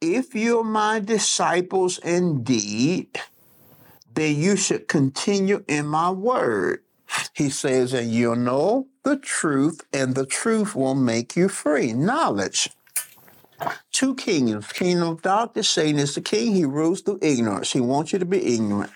if 0.00 0.34
you're 0.34 0.64
my 0.64 1.00
disciples 1.00 1.98
indeed, 1.98 3.20
then 4.14 4.36
you 4.36 4.56
should 4.56 4.88
continue 4.88 5.64
in 5.68 5.86
my 5.86 6.10
word. 6.10 6.82
He 7.32 7.50
says, 7.50 7.94
and 7.94 8.12
you'll 8.12 8.36
know 8.36 8.88
the 9.02 9.16
truth, 9.16 9.80
and 9.92 10.14
the 10.14 10.26
truth 10.26 10.74
will 10.74 10.94
make 10.94 11.36
you 11.36 11.48
free. 11.48 11.92
Knowledge. 11.92 12.70
Two 13.92 14.14
kingdoms. 14.14 14.68
Kingdom 14.68 15.08
of 15.08 15.22
darkness, 15.22 15.68
Satan 15.68 15.98
is 15.98 16.14
the 16.14 16.20
king. 16.20 16.54
He 16.54 16.64
rules 16.64 17.00
through 17.00 17.18
ignorance. 17.22 17.72
He 17.72 17.80
wants 17.80 18.12
you 18.12 18.18
to 18.18 18.26
be 18.26 18.54
ignorant. 18.54 18.92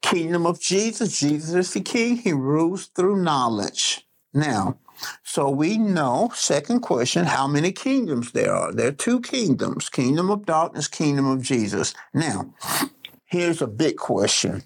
Kingdom 0.00 0.46
of 0.46 0.60
Jesus, 0.60 1.18
Jesus 1.18 1.54
is 1.54 1.74
the 1.74 1.80
king. 1.80 2.16
He 2.16 2.32
rules 2.32 2.86
through 2.86 3.22
knowledge. 3.22 4.06
Now, 4.32 4.78
so 5.22 5.50
we 5.50 5.78
know, 5.78 6.30
second 6.34 6.80
question, 6.80 7.24
how 7.24 7.46
many 7.46 7.72
kingdoms 7.72 8.32
there 8.32 8.54
are. 8.54 8.72
There 8.72 8.88
are 8.88 8.92
two 8.92 9.20
kingdoms 9.20 9.88
kingdom 9.88 10.30
of 10.30 10.46
darkness, 10.46 10.88
kingdom 10.88 11.26
of 11.26 11.42
Jesus. 11.42 11.94
Now, 12.12 12.54
here's 13.26 13.62
a 13.62 13.66
big 13.66 13.96
question. 13.96 14.62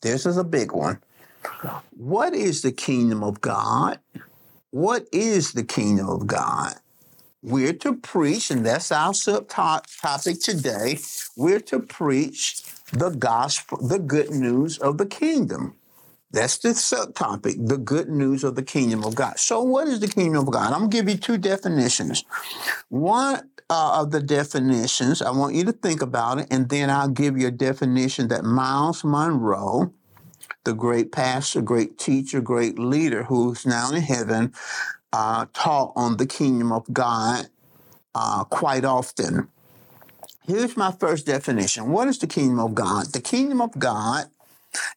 This 0.00 0.26
is 0.26 0.36
a 0.36 0.44
big 0.44 0.72
one. 0.72 1.00
What 1.96 2.34
is 2.34 2.62
the 2.62 2.72
kingdom 2.72 3.22
of 3.24 3.40
God? 3.40 3.98
What 4.70 5.06
is 5.12 5.52
the 5.52 5.64
kingdom 5.64 6.08
of 6.08 6.26
God? 6.26 6.74
We're 7.42 7.72
to 7.74 7.94
preach, 7.94 8.50
and 8.50 8.66
that's 8.66 8.90
our 8.90 9.12
subtopic 9.12 10.42
today. 10.42 10.98
We're 11.36 11.60
to 11.60 11.78
preach 11.78 12.62
the 12.92 13.10
gospel, 13.10 13.78
the 13.86 13.98
good 13.98 14.30
news 14.30 14.78
of 14.78 14.98
the 14.98 15.06
kingdom. 15.06 15.76
That's 16.30 16.58
the 16.58 16.70
subtopic, 16.70 17.68
the 17.68 17.78
good 17.78 18.08
news 18.08 18.44
of 18.44 18.54
the 18.54 18.62
kingdom 18.62 19.02
of 19.02 19.14
God. 19.14 19.38
So, 19.38 19.62
what 19.62 19.88
is 19.88 20.00
the 20.00 20.08
kingdom 20.08 20.46
of 20.46 20.52
God? 20.52 20.72
I'm 20.72 20.80
going 20.80 20.90
to 20.90 20.96
give 20.96 21.08
you 21.08 21.16
two 21.16 21.38
definitions. 21.38 22.24
One 22.90 23.48
uh, 23.70 24.00
of 24.02 24.10
the 24.10 24.20
definitions, 24.20 25.22
I 25.22 25.30
want 25.30 25.54
you 25.54 25.64
to 25.64 25.72
think 25.72 26.02
about 26.02 26.38
it, 26.38 26.46
and 26.50 26.68
then 26.68 26.90
I'll 26.90 27.08
give 27.08 27.38
you 27.38 27.48
a 27.48 27.52
definition 27.52 28.28
that 28.28 28.44
Myles 28.44 29.04
Munroe, 29.04 29.92
the 30.64 30.74
great 30.74 31.12
pastor, 31.12 31.62
great 31.62 31.98
teacher, 31.98 32.42
great 32.42 32.78
leader 32.78 33.24
who's 33.24 33.64
now 33.64 33.90
in 33.90 34.02
heaven, 34.02 34.52
uh, 35.12 35.46
taught 35.54 35.92
on 35.96 36.18
the 36.18 36.26
kingdom 36.26 36.72
of 36.72 36.84
God 36.92 37.48
uh, 38.14 38.44
quite 38.44 38.84
often. 38.84 39.48
Here's 40.46 40.76
my 40.76 40.92
first 40.92 41.26
definition. 41.26 41.90
What 41.90 42.08
is 42.08 42.18
the 42.18 42.26
kingdom 42.26 42.58
of 42.58 42.74
God? 42.74 43.12
The 43.12 43.20
kingdom 43.20 43.60
of 43.60 43.78
God 43.78 44.26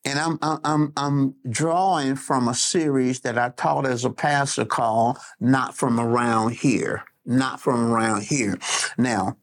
and 0.06 0.20
I'm, 0.20 0.40
I'm, 0.42 0.94
I'm 0.98 1.36
drawing 1.50 2.16
from 2.16 2.48
a 2.48 2.54
series 2.54 3.22
that 3.22 3.38
I 3.38 3.50
taught 3.50 3.86
as 3.86 4.06
a 4.06 4.10
pastor 4.10 4.66
called 4.66 5.18
Not 5.40 5.76
From 5.76 6.00
Around 6.00 6.54
Here. 6.54 7.04
Not 7.26 7.60
From 7.60 7.92
Around 7.92 8.24
Here. 8.24 8.58
Now, 8.98 9.38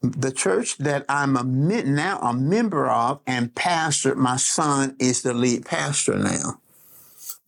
the 0.00 0.30
church 0.30 0.78
that 0.78 1.04
I'm 1.08 1.36
a, 1.36 1.42
now 1.42 2.18
a 2.20 2.32
member 2.32 2.88
of 2.88 3.20
and 3.26 3.54
pastor, 3.54 4.14
my 4.14 4.36
son 4.36 4.96
is 4.98 5.22
the 5.22 5.34
lead 5.34 5.66
pastor 5.66 6.16
now. 6.16 6.60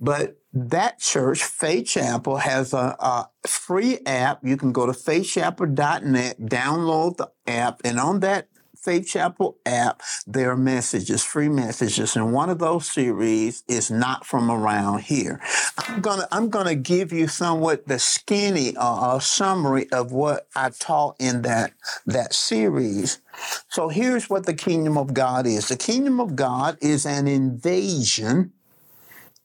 But 0.00 0.40
that 0.52 0.98
church, 0.98 1.44
Faith 1.44 1.86
Chapel, 1.88 2.38
has 2.38 2.72
a, 2.72 2.96
a, 2.98 3.28
free 3.46 3.98
app. 4.06 4.40
You 4.42 4.56
can 4.56 4.72
go 4.72 4.86
to 4.86 4.92
faithchapel.net, 4.92 6.40
download 6.40 7.16
the 7.18 7.30
app, 7.46 7.80
and 7.84 8.00
on 8.00 8.20
that 8.20 8.48
Faith 8.80 9.08
Chapel 9.08 9.58
app, 9.66 10.00
there 10.26 10.50
are 10.50 10.56
messages, 10.56 11.22
free 11.22 11.50
messages, 11.50 12.16
and 12.16 12.32
one 12.32 12.48
of 12.48 12.58
those 12.58 12.90
series 12.90 13.62
is 13.68 13.90
not 13.90 14.24
from 14.24 14.50
around 14.50 15.02
here. 15.02 15.38
I'm 15.76 16.00
gonna 16.00 16.26
I'm 16.32 16.48
gonna 16.48 16.74
give 16.76 17.12
you 17.12 17.28
somewhat 17.28 17.88
the 17.88 17.98
skinny 17.98 18.74
uh, 18.78 19.18
summary 19.18 19.90
of 19.92 20.12
what 20.12 20.48
I 20.56 20.70
taught 20.70 21.16
in 21.18 21.42
that 21.42 21.74
that 22.06 22.32
series. 22.32 23.20
So 23.68 23.90
here's 23.90 24.30
what 24.30 24.46
the 24.46 24.54
kingdom 24.54 24.96
of 24.96 25.12
God 25.12 25.46
is. 25.46 25.68
The 25.68 25.76
kingdom 25.76 26.18
of 26.18 26.34
God 26.34 26.78
is 26.80 27.04
an 27.04 27.28
invasion 27.28 28.52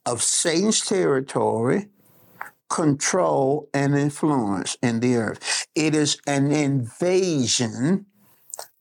of 0.06 0.22
Satan's 0.22 0.80
territory 0.80 1.88
control 2.70 3.68
and 3.74 3.94
influence 3.96 4.76
in 4.82 5.00
the 5.00 5.16
earth. 5.16 5.66
It 5.74 5.94
is 5.94 6.18
an 6.26 6.50
invasion 6.50 8.06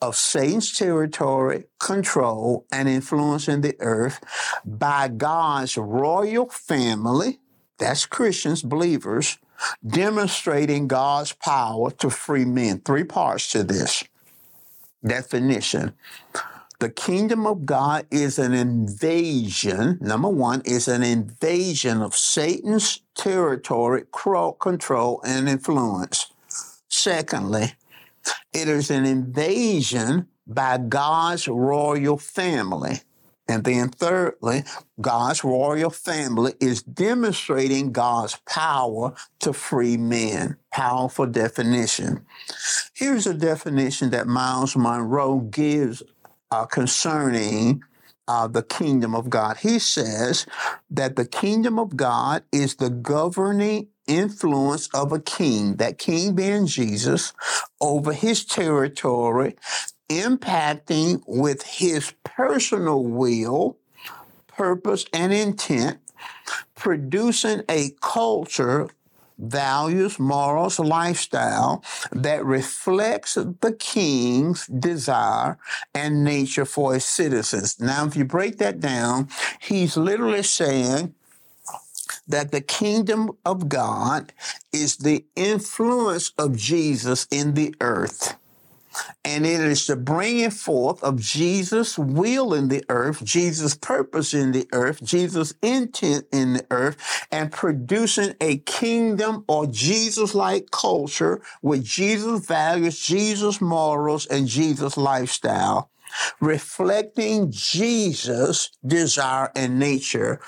of 0.06 0.16
Satan's 0.16 0.78
territory, 0.78 1.66
control, 1.80 2.66
and 2.72 2.88
influence 2.88 3.48
in 3.48 3.62
the 3.62 3.76
earth 3.80 4.24
by 4.64 5.08
God's 5.08 5.78
royal 5.78 6.48
family, 6.50 7.40
that's 7.80 8.06
Christians, 8.06 8.62
believers, 8.62 9.40
demonstrating 9.86 10.88
God's 10.88 11.34
power 11.34 11.90
to 11.92 12.10
free 12.10 12.46
men. 12.46 12.82
Three 12.82 13.04
parts 13.04 13.52
to 13.52 13.64
this 13.64 14.04
definition. 15.04 15.94
The 16.80 16.90
kingdom 16.90 17.48
of 17.48 17.66
God 17.66 18.06
is 18.12 18.38
an 18.38 18.54
invasion. 18.54 19.98
Number 20.02 20.30
one 20.30 20.62
is 20.66 20.88
an 20.88 21.04
invasion 21.04 22.02
of 22.02 22.16
Satan's 22.16 23.02
territory, 23.16 24.04
control, 24.12 25.22
and 25.26 25.50
influence. 25.50 26.32
Secondly, 26.90 27.74
it 28.54 28.68
is 28.68 28.90
an 28.92 29.06
invasion 29.06 30.28
by 30.48 30.78
God's 30.78 31.48
royal 31.48 32.18
family. 32.18 33.02
And 33.48 33.64
then, 33.64 33.90
thirdly, 33.90 34.64
God's 35.00 35.44
royal 35.44 35.92
family 35.92 36.54
is 36.60 36.82
demonstrating 36.82 37.92
God's 37.92 38.38
power 38.48 39.14
to 39.40 39.54
free 39.54 39.98
men. 39.98 40.58
Powerful 40.72 41.28
definition. 41.28 42.26
Here's 42.94 43.28
a 43.28 43.36
definition 43.36 44.10
that 44.12 44.26
Myles 44.26 44.76
Munroe 44.76 45.42
gives 45.42 46.02
uh, 46.50 46.66
concerning 46.66 47.84
uh, 48.28 48.48
the 48.48 48.64
kingdom 48.64 49.14
of 49.14 49.30
God. 49.30 49.58
He 49.58 49.78
says 49.78 50.48
that 50.90 51.16
the 51.16 51.26
kingdom 51.26 51.78
of 51.78 51.96
God 51.96 52.44
is 52.52 52.76
the 52.76 52.90
governing 52.90 53.90
influence 54.08 54.88
of 54.94 55.12
a 55.12 55.20
king, 55.20 55.76
that 55.76 55.98
king 55.98 56.36
being 56.36 56.68
Jesus, 56.68 57.34
over 57.82 58.14
his 58.14 58.46
territory, 58.46 59.56
impacting 60.10 61.22
with 61.28 61.64
his 61.64 62.14
personal 62.24 63.04
will, 63.04 63.78
purpose, 64.48 65.06
and 65.14 65.34
intent, 65.34 66.00
producing 66.76 67.64
a 67.70 67.92
culture 68.02 68.90
values, 69.38 70.18
morals, 70.20 70.80
lifestyle 70.80 71.84
that 72.12 72.46
reflects 72.46 73.36
the 73.36 73.76
king's 73.78 74.68
desire 74.68 75.58
and 75.94 76.24
nature 76.24 76.66
for 76.66 76.94
his 76.94 77.06
citizens. 77.06 77.80
Now, 77.80 78.06
if 78.06 78.16
you 78.16 78.26
break 78.26 78.58
that 78.60 78.80
down, 78.80 79.30
he's 79.60 79.98
literally 79.98 80.44
saying 80.44 81.14
that 82.28 82.52
the 82.52 82.62
kingdom 82.62 83.32
of 83.46 83.70
God 83.70 84.34
is 84.72 84.98
the 84.98 85.26
influence 85.36 86.32
of 86.38 86.56
Jesus 86.58 87.28
in 87.32 87.54
the 87.54 87.74
earth. 87.82 88.36
And 89.24 89.46
it 89.46 89.60
is 89.60 89.88
the 89.88 89.96
bringing 89.96 90.52
forth 90.52 91.04
of 91.04 91.20
Jesus' 91.20 91.98
will 91.98 92.54
in 92.54 92.70
the 92.70 92.84
earth, 92.90 93.24
Jesus' 93.24 93.76
purpose 93.76 94.34
in 94.34 94.52
the 94.52 94.68
earth, 94.72 95.04
Jesus' 95.04 95.54
intent 95.62 96.26
in 96.32 96.54
the 96.54 96.66
earth, 96.72 97.26
and 97.32 97.52
producing 97.52 98.36
a 98.40 98.58
kingdom 98.60 99.44
or 99.48 99.68
Jesus 99.68 100.34
like 100.34 100.72
culture 100.72 101.42
with 101.62 101.84
Jesus' 101.84 102.46
values, 102.46 103.00
Jesus' 103.00 103.60
morals, 103.60 104.26
and 104.28 104.48
Jesus' 104.48 104.96
lifestyle, 104.96 105.90
reflecting 106.40 107.52
Jesus' 107.52 108.70
desire 108.86 109.52
and 109.56 109.80
nature 109.80 110.40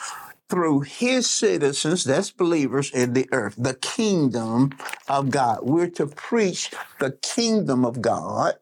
through 0.50 0.82
his 0.82 1.30
citizens, 1.30 2.04
that's 2.04 2.32
believers 2.32 2.92
in 2.92 3.14
the 3.14 3.28
earth, 3.32 3.56
the 3.58 3.74
kingdom 3.74 4.72
of 5.08 5.30
God. 5.30 5.60
We're 5.64 5.90
to 5.92 6.08
preach 6.08 6.72
the 7.00 7.12
kingdom 7.12 7.84
of 7.86 8.02
God, 8.02 8.56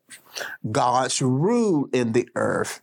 God's 0.71 1.21
rule 1.21 1.87
in 1.93 2.13
the 2.13 2.27
earth, 2.35 2.81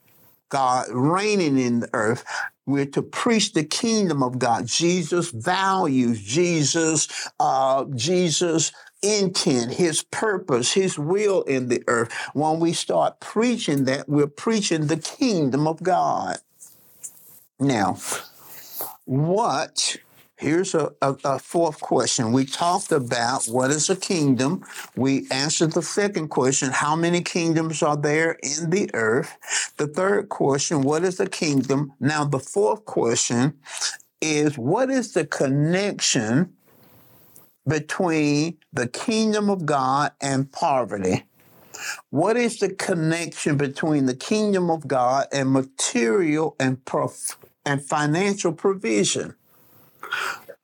God 0.48 0.86
reigning 0.90 1.58
in 1.58 1.80
the 1.80 1.90
earth. 1.92 2.24
We're 2.64 2.86
to 2.86 3.02
preach 3.02 3.54
the 3.54 3.64
kingdom 3.64 4.22
of 4.22 4.38
God, 4.38 4.66
Jesus' 4.66 5.30
values, 5.30 6.22
Jesus, 6.22 7.08
uh, 7.40 7.84
Jesus' 7.96 8.70
intent, 9.02 9.72
his 9.72 10.04
purpose, 10.04 10.72
his 10.72 10.96
will 10.96 11.42
in 11.42 11.66
the 11.66 11.82
earth. 11.88 12.12
When 12.34 12.60
we 12.60 12.72
start 12.72 13.18
preaching 13.18 13.84
that, 13.86 14.08
we're 14.08 14.28
preaching 14.28 14.86
the 14.86 14.96
kingdom 14.96 15.66
of 15.66 15.82
God. 15.82 16.38
Now, 17.58 17.98
what 19.04 19.96
Here's 20.42 20.74
a, 20.74 20.90
a, 21.00 21.14
a, 21.24 21.38
fourth 21.38 21.80
question. 21.80 22.32
We 22.32 22.46
talked 22.46 22.90
about 22.90 23.44
what 23.44 23.70
is 23.70 23.88
a 23.88 23.94
kingdom. 23.94 24.64
We 24.96 25.28
answered 25.30 25.70
the 25.70 25.82
second 25.82 26.30
question 26.30 26.72
how 26.72 26.96
many 26.96 27.20
kingdoms 27.20 27.80
are 27.80 27.96
there 27.96 28.32
in 28.42 28.70
the 28.70 28.90
earth? 28.92 29.36
The 29.76 29.86
third 29.86 30.30
question 30.30 30.82
what 30.82 31.04
is 31.04 31.20
a 31.20 31.28
kingdom? 31.28 31.92
Now, 32.00 32.24
the 32.24 32.40
fourth 32.40 32.84
question 32.86 33.54
is 34.20 34.58
what 34.58 34.90
is 34.90 35.12
the 35.12 35.24
connection 35.24 36.54
between 37.64 38.58
the 38.72 38.88
kingdom 38.88 39.48
of 39.48 39.64
God 39.64 40.10
and 40.20 40.50
poverty? 40.50 41.24
What 42.10 42.36
is 42.36 42.58
the 42.58 42.70
connection 42.70 43.56
between 43.56 44.06
the 44.06 44.16
kingdom 44.16 44.70
of 44.70 44.88
God 44.88 45.26
and 45.32 45.52
material 45.52 46.56
and 46.58 46.84
prof- 46.84 47.38
and 47.64 47.84
financial 47.84 48.52
provision. 48.52 49.34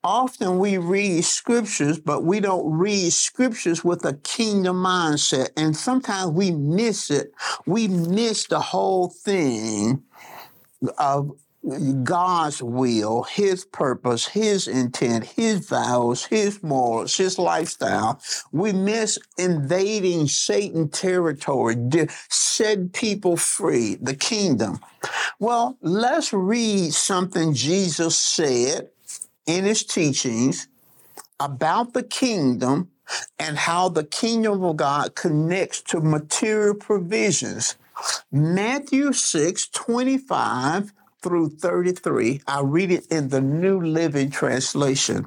Often 0.05 0.59
we 0.59 0.79
read 0.79 1.25
scriptures, 1.25 1.99
but 1.99 2.25
we 2.25 2.41
don't 2.41 2.71
read 2.71 3.13
scriptures 3.13 3.85
with 3.85 4.05
a 4.05 4.15
kingdom 4.15 4.77
mindset. 4.77 5.49
And 5.57 5.77
sometimes 5.77 6.31
we 6.31 6.51
miss 6.53 7.11
it. 7.11 7.33
We 7.67 7.89
miss 7.89 8.47
the 8.47 8.61
whole 8.61 9.09
thing 9.09 10.05
of 10.99 11.33
God's 12.05 12.63
will, 12.63 13.25
His 13.25 13.65
purpose, 13.65 14.29
His 14.29 14.69
intent, 14.69 15.25
His 15.25 15.69
vows, 15.69 16.25
His 16.27 16.63
morals, 16.63 17.17
His 17.17 17.39
lifestyle. 17.39 18.21
We 18.53 18.73
miss 18.73 19.19
invading 19.37 20.29
Satan 20.29 20.89
territory, 20.89 21.77
to 21.91 22.07
set 22.29 22.93
people 22.93 23.37
free, 23.37 23.97
the 24.01 24.15
kingdom. 24.15 24.81
Well, 25.39 25.77
let's 25.81 26.33
read 26.33 26.93
something 26.95 27.55
Jesus 27.55 28.17
said 28.17 28.91
in 29.47 29.65
his 29.65 29.85
teachings 29.85 30.69
about 31.41 31.95
the 31.95 32.03
kingdom 32.03 32.91
and 33.39 33.57
how 33.57 33.89
the 33.89 34.05
kingdom 34.05 34.63
of 34.63 34.77
God 34.77 35.15
connects 35.15 35.81
to 35.83 36.01
material 36.01 36.75
provisions. 36.75 37.77
Matthew 38.31 39.13
6 39.13 39.69
25 39.69 40.93
through 41.23 41.51
33. 41.51 42.43
I 42.47 42.61
read 42.61 42.91
it 42.91 43.07
in 43.11 43.29
the 43.29 43.41
New 43.41 43.81
Living 43.81 44.31
Translation. 44.31 45.27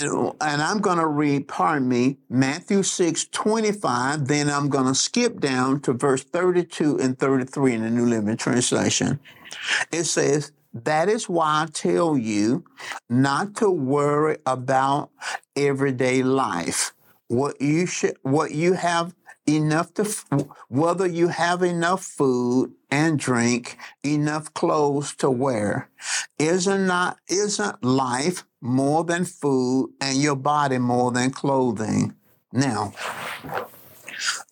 And, 0.00 0.32
and 0.40 0.62
I'm 0.62 0.80
going 0.80 0.98
to 0.98 1.06
read, 1.06 1.48
pardon 1.48 1.88
me, 1.88 2.18
Matthew 2.28 2.82
6 2.82 3.26
25. 3.26 4.26
Then 4.26 4.48
I'm 4.50 4.68
going 4.68 4.86
to 4.86 4.94
skip 4.94 5.40
down 5.40 5.80
to 5.80 5.92
verse 5.92 6.22
32 6.22 6.98
and 6.98 7.18
33 7.18 7.74
in 7.74 7.82
the 7.82 7.90
New 7.90 8.06
Living 8.06 8.36
Translation. 8.36 9.18
It 9.90 10.04
says, 10.04 10.52
that 10.74 11.08
is 11.08 11.28
why 11.28 11.62
I 11.62 11.66
tell 11.72 12.16
you 12.16 12.64
not 13.08 13.56
to 13.56 13.70
worry 13.70 14.38
about 14.46 15.10
everyday 15.56 16.22
life. 16.22 16.92
What 17.28 17.60
you 17.60 17.86
should, 17.86 18.16
what 18.22 18.52
you 18.52 18.74
have 18.74 19.14
enough 19.48 19.94
to, 19.94 20.04
whether 20.68 21.06
you 21.06 21.28
have 21.28 21.62
enough 21.62 22.04
food 22.04 22.72
and 22.90 23.18
drink, 23.18 23.78
enough 24.04 24.52
clothes 24.54 25.14
to 25.16 25.30
wear. 25.30 25.88
Isn't 26.38 26.86
not, 26.86 27.18
isn't 27.28 27.82
life 27.82 28.44
more 28.60 29.04
than 29.04 29.24
food 29.24 29.92
and 30.00 30.18
your 30.18 30.36
body 30.36 30.78
more 30.78 31.10
than 31.10 31.30
clothing? 31.30 32.14
Now, 32.52 32.92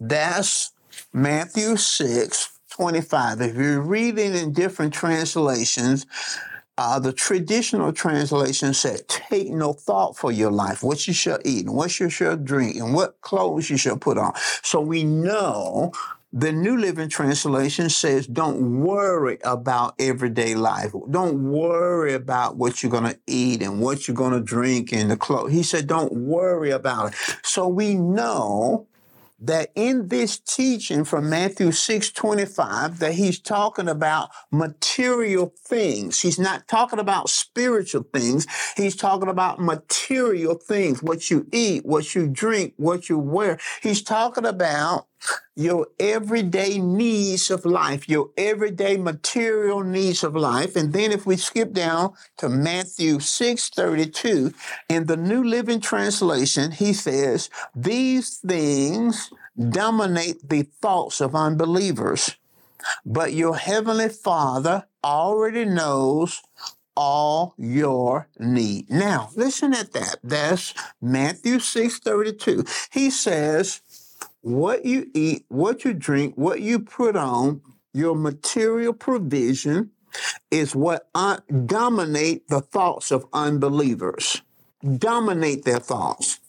that's 0.01 0.73
Matthew 1.13 1.77
6, 1.77 2.59
25. 2.71 3.41
If 3.41 3.57
you're 3.57 3.81
reading 3.81 4.35
in 4.35 4.53
different 4.53 4.93
translations, 4.93 6.07
uh, 6.79 6.99
the 6.99 7.13
traditional 7.13 7.93
translation 7.93 8.75
said, 8.75 9.09
take 9.09 9.49
no 9.49 9.73
thought 9.73 10.17
for 10.17 10.31
your 10.31 10.51
life, 10.51 10.83
what 10.83 11.07
you 11.07 11.15
shall 11.15 11.39
eat, 11.45 11.67
and 11.67 11.75
what 11.75 11.99
you 11.99 12.11
shall 12.11 12.37
drink, 12.37 12.77
and 12.77 12.93
what 12.93 13.21
clothes 13.23 13.71
you 13.71 13.77
shall 13.77 13.97
put 13.97 14.19
on. 14.19 14.33
So 14.63 14.81
we 14.81 15.03
know 15.05 15.93
the 16.33 16.53
New 16.53 16.77
Living 16.77 17.09
Translation 17.09 17.89
says, 17.89 18.27
don't 18.27 18.83
worry 18.83 19.39
about 19.43 19.95
everyday 19.99 20.55
life. 20.55 20.93
Don't 21.11 21.51
worry 21.51 22.13
about 22.13 22.57
what 22.57 22.83
you're 22.83 22.93
going 22.93 23.05
to 23.05 23.19
eat 23.27 23.63
and 23.63 23.81
what 23.81 24.07
you're 24.07 24.15
going 24.15 24.35
to 24.35 24.41
drink 24.41 24.93
and 24.93 25.11
the 25.11 25.17
clothes. 25.17 25.53
He 25.53 25.63
said, 25.63 25.87
don't 25.87 26.13
worry 26.13 26.73
about 26.73 27.13
it. 27.13 27.15
So 27.43 27.69
we 27.69 27.95
know 27.95 28.87
that 29.41 29.71
in 29.75 30.09
this 30.09 30.39
teaching 30.39 31.05
from 31.05 31.29
Matthew 31.29 31.73
6 31.73 32.11
25, 32.13 32.99
that 32.99 33.15
he's 33.15 33.39
talking 33.39 33.89
about 33.89 34.31
material 34.51 35.53
things. 35.59 36.21
He's 36.21 36.39
not 36.39 36.69
talking 36.69 36.99
about 36.99 37.29
spiritual 37.29 38.05
things. 38.13 38.47
He's 38.77 38.97
talking 38.97 39.29
about 39.29 39.61
material 39.61 40.55
things, 40.55 41.03
what 41.03 41.31
you 41.31 41.47
eat, 41.53 41.85
what 41.85 42.15
you 42.15 42.29
drink, 42.29 42.75
what 42.77 43.09
you 43.09 43.19
wear. 43.19 43.59
He's 43.83 44.03
talking 44.03 44.47
about 44.47 45.07
your 45.55 45.87
everyday 45.99 46.79
needs 46.79 47.51
of 47.51 47.65
life, 47.65 48.09
your 48.09 48.31
everyday 48.37 48.97
material 48.97 49.83
needs 49.83 50.23
of 50.23 50.37
life. 50.37 50.77
And 50.77 50.93
then 50.93 51.13
if 51.13 51.27
we 51.27 51.37
skip 51.37 51.73
down 51.73 52.13
to 52.39 52.49
Matthew 52.49 53.21
6 53.21 53.71
32, 53.71 54.53
in 54.89 55.07
the 55.07 55.17
New 55.17 55.43
Living 55.43 55.81
Translation, 55.81 56.73
he 56.73 56.93
says, 56.93 57.51
These 57.75 58.39
things 58.39 59.31
dominate 59.59 60.49
the 60.49 60.63
thoughts 60.63 61.21
of 61.21 61.35
unbelievers, 61.35 62.37
but 63.05 63.33
your 63.33 63.57
heavenly 63.57 64.11
Father 64.11 64.87
already 65.03 65.65
knows 65.65 66.43
all 66.97 67.55
your 67.59 68.29
need. 68.39 68.91
Now, 68.91 69.29
listen 69.37 69.75
at 69.75 69.93
that. 69.93 70.17
That's 70.25 70.75
Matthew 71.01 71.59
6 71.61 71.99
32. 72.01 72.65
He 72.91 73.11
says, 73.11 73.83
what 74.47 74.85
you 74.87 75.11
eat, 75.15 75.45
what 75.49 75.85
you 75.85 75.93
drink, 75.93 76.35
what 76.37 76.61
you 76.61 76.79
put 76.81 77.17
on, 77.17 77.63
your 77.93 78.15
material 78.15 78.93
provision 78.93 79.91
is 80.51 80.75
what 80.77 81.09
un- 81.15 81.43
dominate 81.67 82.49
the 82.49 82.61
thoughts 82.61 83.11
of 83.11 83.27
unbelievers. 83.33 84.43
Dominate 84.99 85.65
their 85.65 85.81
thoughts. 85.81 86.41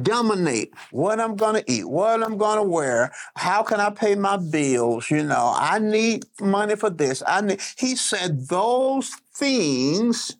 dominate 0.00 0.72
what 0.90 1.20
I'm 1.20 1.36
going 1.36 1.62
to 1.62 1.70
eat, 1.70 1.86
what 1.88 2.22
I'm 2.22 2.38
going 2.38 2.56
to 2.56 2.62
wear, 2.62 3.12
how 3.36 3.62
can 3.62 3.80
I 3.80 3.90
pay 3.90 4.14
my 4.14 4.36
bills, 4.38 5.10
you 5.10 5.22
know, 5.22 5.52
I 5.56 5.78
need 5.78 6.24
money 6.40 6.76
for 6.76 6.90
this. 6.90 7.22
I 7.26 7.42
need 7.42 7.60
He 7.76 7.96
said 7.96 8.48
those 8.48 9.10
things 9.34 10.36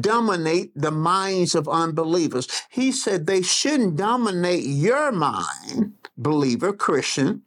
dominate 0.00 0.72
the 0.74 0.90
minds 0.90 1.54
of 1.54 1.68
unbelievers. 1.68 2.48
He 2.70 2.92
said 2.92 3.26
they 3.26 3.42
shouldn't 3.42 3.96
dominate 3.96 4.64
your 4.64 5.12
mind, 5.12 5.94
believer, 6.16 6.72
Christian, 6.72 7.42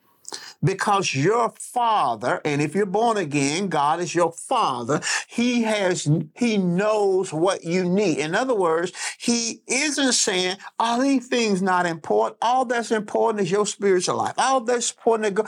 because 0.64 1.16
your 1.16 1.54
father, 1.58 2.42
and 2.44 2.62
if 2.62 2.76
you're 2.76 2.86
born 2.86 3.18
again, 3.18 3.68
God 3.68 4.00
is 4.00 4.14
your 4.14 4.32
father. 4.32 5.02
He 5.28 5.64
has, 5.64 6.10
he 6.36 6.58
knows 6.58 7.32
what 7.32 7.64
you 7.64 7.86
need. 7.86 8.18
In 8.18 8.36
other 8.36 8.56
words, 8.56 8.92
he 9.18 9.62
isn't 9.68 10.14
saying, 10.14 10.58
all 10.78 11.00
these 11.00 11.28
things 11.28 11.62
not 11.62 11.86
important. 11.86 12.38
All 12.42 12.66
that's 12.66 12.92
important 12.92 13.44
is 13.44 13.52
your 13.52 13.66
spiritual 13.66 14.18
life. 14.18 14.36
All 14.38 14.62
that's 14.62 14.92
important. 14.92 15.40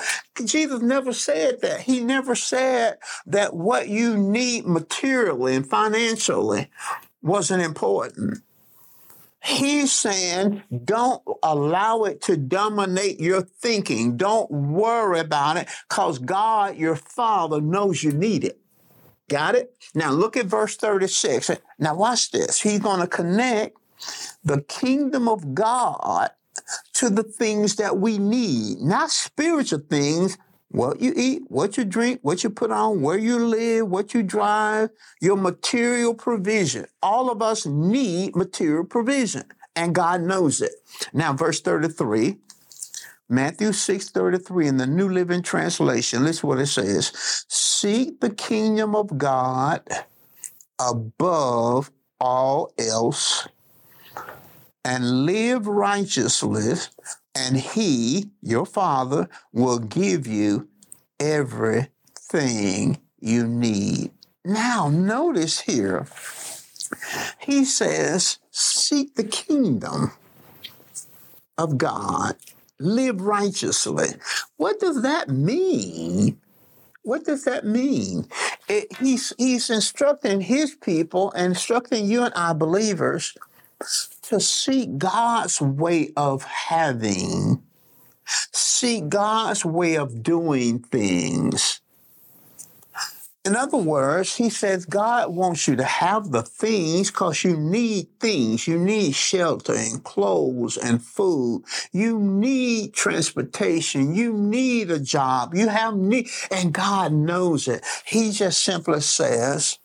Jesus 0.45 0.81
never 0.81 1.13
said 1.13 1.61
that. 1.61 1.81
He 1.81 1.99
never 1.99 2.35
said 2.35 2.97
that 3.25 3.53
what 3.53 3.89
you 3.89 4.17
need 4.17 4.65
materially 4.65 5.55
and 5.55 5.67
financially 5.67 6.69
wasn't 7.21 7.61
important. 7.61 8.41
He's 9.43 9.91
saying, 9.91 10.61
don't 10.85 11.23
allow 11.41 12.03
it 12.03 12.21
to 12.23 12.37
dominate 12.37 13.19
your 13.19 13.41
thinking. 13.41 14.15
Don't 14.15 14.51
worry 14.51 15.19
about 15.19 15.57
it 15.57 15.67
because 15.89 16.19
God, 16.19 16.77
your 16.77 16.95
Father, 16.95 17.59
knows 17.59 18.03
you 18.03 18.11
need 18.11 18.43
it. 18.43 18.59
Got 19.29 19.55
it? 19.55 19.75
Now 19.95 20.11
look 20.11 20.37
at 20.37 20.45
verse 20.45 20.77
36. 20.77 21.51
Now 21.79 21.95
watch 21.95 22.31
this. 22.31 22.61
He's 22.61 22.79
going 22.79 22.99
to 22.99 23.07
connect 23.07 23.77
the 24.43 24.61
kingdom 24.61 25.27
of 25.27 25.55
God 25.55 26.29
to 26.93 27.09
the 27.09 27.23
things 27.23 27.77
that 27.77 27.97
we 27.97 28.19
need, 28.19 28.79
not 28.79 29.09
spiritual 29.09 29.79
things, 29.79 30.37
what 30.71 31.01
you 31.01 31.13
eat, 31.15 31.43
what 31.47 31.77
you 31.77 31.85
drink, 31.85 32.19
what 32.21 32.43
you 32.43 32.49
put 32.49 32.71
on, 32.71 33.01
where 33.01 33.17
you 33.17 33.37
live, 33.45 33.87
what 33.87 34.13
you 34.13 34.23
drive, 34.23 34.89
your 35.21 35.37
material 35.37 36.13
provision. 36.13 36.85
All 37.03 37.29
of 37.29 37.41
us 37.41 37.65
need 37.65 38.35
material 38.35 38.85
provision, 38.85 39.43
and 39.75 39.93
God 39.93 40.21
knows 40.21 40.61
it. 40.61 40.71
Now, 41.13 41.33
verse 41.33 41.61
33, 41.61 42.37
Matthew 43.27 43.73
6 43.73 44.09
33 44.09 44.67
in 44.67 44.77
the 44.77 44.87
New 44.87 45.09
Living 45.09 45.41
Translation, 45.41 46.23
listen 46.23 46.47
what 46.47 46.59
it 46.59 46.67
says 46.67 47.45
Seek 47.47 48.19
the 48.19 48.29
kingdom 48.29 48.95
of 48.95 49.17
God 49.17 49.81
above 50.79 51.91
all 52.19 52.73
else 52.77 53.47
and 54.83 55.25
live 55.25 55.67
righteously 55.67 56.73
and 57.35 57.57
he, 57.57 58.31
your 58.41 58.65
father, 58.65 59.29
will 59.53 59.79
give 59.79 60.27
you 60.27 60.67
everything 61.19 62.99
you 63.19 63.47
need. 63.47 64.11
Now, 64.43 64.89
notice 64.89 65.61
here, 65.61 66.07
he 67.39 67.63
says, 67.63 68.39
seek 68.49 69.15
the 69.15 69.23
kingdom 69.23 70.11
of 71.57 71.77
God, 71.77 72.35
live 72.79 73.21
righteously. 73.21 74.09
What 74.57 74.79
does 74.79 75.01
that 75.03 75.29
mean? 75.29 76.39
What 77.03 77.25
does 77.25 77.45
that 77.45 77.65
mean? 77.65 78.27
It, 78.67 78.95
he's, 78.97 79.33
he's 79.37 79.69
instructing 79.69 80.41
his 80.41 80.75
people, 80.75 81.31
instructing 81.31 82.05
you 82.05 82.23
and 82.23 82.33
I 82.33 82.53
believers 82.53 83.37
to 84.31 84.39
seek 84.39 84.97
God's 84.97 85.61
way 85.61 86.11
of 86.15 86.43
having, 86.43 87.61
seek 88.25 89.09
God's 89.09 89.65
way 89.65 89.97
of 89.97 90.23
doing 90.23 90.79
things. 90.79 91.81
In 93.43 93.55
other 93.55 93.77
words, 93.77 94.35
he 94.35 94.49
says 94.49 94.85
God 94.85 95.33
wants 95.33 95.67
you 95.67 95.75
to 95.75 95.83
have 95.83 96.31
the 96.31 96.43
things 96.43 97.11
because 97.11 97.43
you 97.43 97.57
need 97.57 98.07
things. 98.19 98.67
You 98.67 98.77
need 98.77 99.15
shelter 99.15 99.73
and 99.73 100.03
clothes 100.03 100.77
and 100.77 101.03
food. 101.03 101.63
You 101.91 102.19
need 102.19 102.93
transportation. 102.93 104.15
You 104.15 104.31
need 104.33 104.91
a 104.91 104.99
job. 104.99 105.55
You 105.55 105.67
have 105.67 105.95
need, 105.95 106.29
and 106.51 106.71
God 106.71 107.11
knows 107.11 107.67
it. 107.67 107.83
He 108.05 108.31
just 108.31 108.63
simply 108.63 109.01
says, 109.01 109.79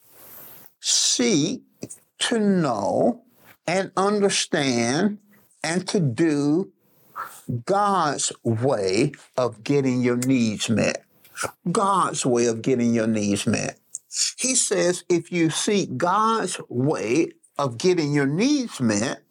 seek 0.78 1.62
to 2.18 2.38
know 2.38 3.25
and 3.66 3.90
understand 3.96 5.18
and 5.62 5.86
to 5.88 6.00
do 6.00 6.72
God's 7.64 8.32
way 8.42 9.12
of 9.36 9.64
getting 9.64 10.02
your 10.02 10.16
needs 10.16 10.68
met. 10.68 11.04
God's 11.70 12.24
way 12.24 12.46
of 12.46 12.62
getting 12.62 12.94
your 12.94 13.06
needs 13.06 13.46
met. 13.46 13.78
He 14.38 14.54
says 14.54 15.04
if 15.08 15.30
you 15.30 15.50
seek 15.50 15.96
God's 15.96 16.60
way 16.68 17.32
of 17.58 17.78
getting 17.78 18.12
your 18.12 18.26
needs 18.26 18.80
met, 18.80 19.22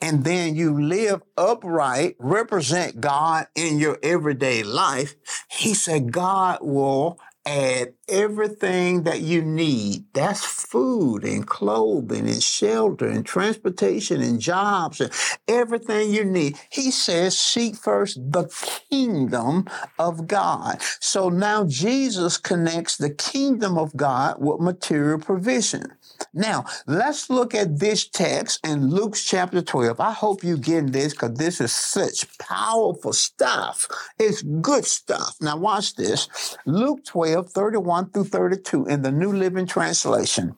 and 0.00 0.24
then 0.24 0.54
you 0.54 0.82
live 0.82 1.22
upright, 1.36 2.16
represent 2.18 3.00
God 3.00 3.46
in 3.54 3.78
your 3.78 3.98
everyday 4.02 4.62
life, 4.62 5.14
he 5.48 5.74
said 5.74 6.12
God 6.12 6.58
will 6.62 7.18
add 7.46 7.94
everything 8.08 9.04
that 9.04 9.20
you 9.20 9.42
need. 9.42 10.04
That's 10.12 10.44
food 10.44 11.24
and 11.24 11.46
clothing 11.46 12.28
and 12.28 12.42
shelter 12.42 13.06
and 13.08 13.24
transportation 13.24 14.20
and 14.20 14.40
jobs 14.40 15.00
and 15.00 15.12
everything 15.48 16.12
you 16.12 16.24
need. 16.24 16.58
He 16.70 16.90
says, 16.90 17.38
seek 17.38 17.76
first 17.76 18.20
the 18.32 18.48
kingdom 18.90 19.66
of 19.98 20.26
God. 20.26 20.82
So 21.00 21.28
now 21.28 21.64
Jesus 21.64 22.36
connects 22.36 22.96
the 22.96 23.10
kingdom 23.10 23.78
of 23.78 23.96
God 23.96 24.36
with 24.38 24.60
material 24.60 25.18
provision. 25.18 25.84
Now, 26.32 26.64
let's 26.86 27.30
look 27.30 27.54
at 27.54 27.78
this 27.78 28.08
text 28.08 28.66
in 28.66 28.90
Luke 28.90 29.14
chapter 29.14 29.62
12. 29.62 30.00
I 30.00 30.12
hope 30.12 30.44
you 30.44 30.56
get 30.56 30.92
this 30.92 31.12
because 31.12 31.34
this 31.34 31.60
is 31.60 31.72
such 31.72 32.38
powerful 32.38 33.12
stuff. 33.12 33.86
It's 34.18 34.42
good 34.42 34.84
stuff. 34.84 35.36
Now, 35.40 35.56
watch 35.56 35.96
this. 35.96 36.56
Luke 36.66 37.04
12, 37.04 37.50
31 37.50 38.10
through 38.10 38.24
32 38.24 38.86
in 38.86 39.02
the 39.02 39.12
New 39.12 39.32
Living 39.32 39.66
Translation. 39.66 40.56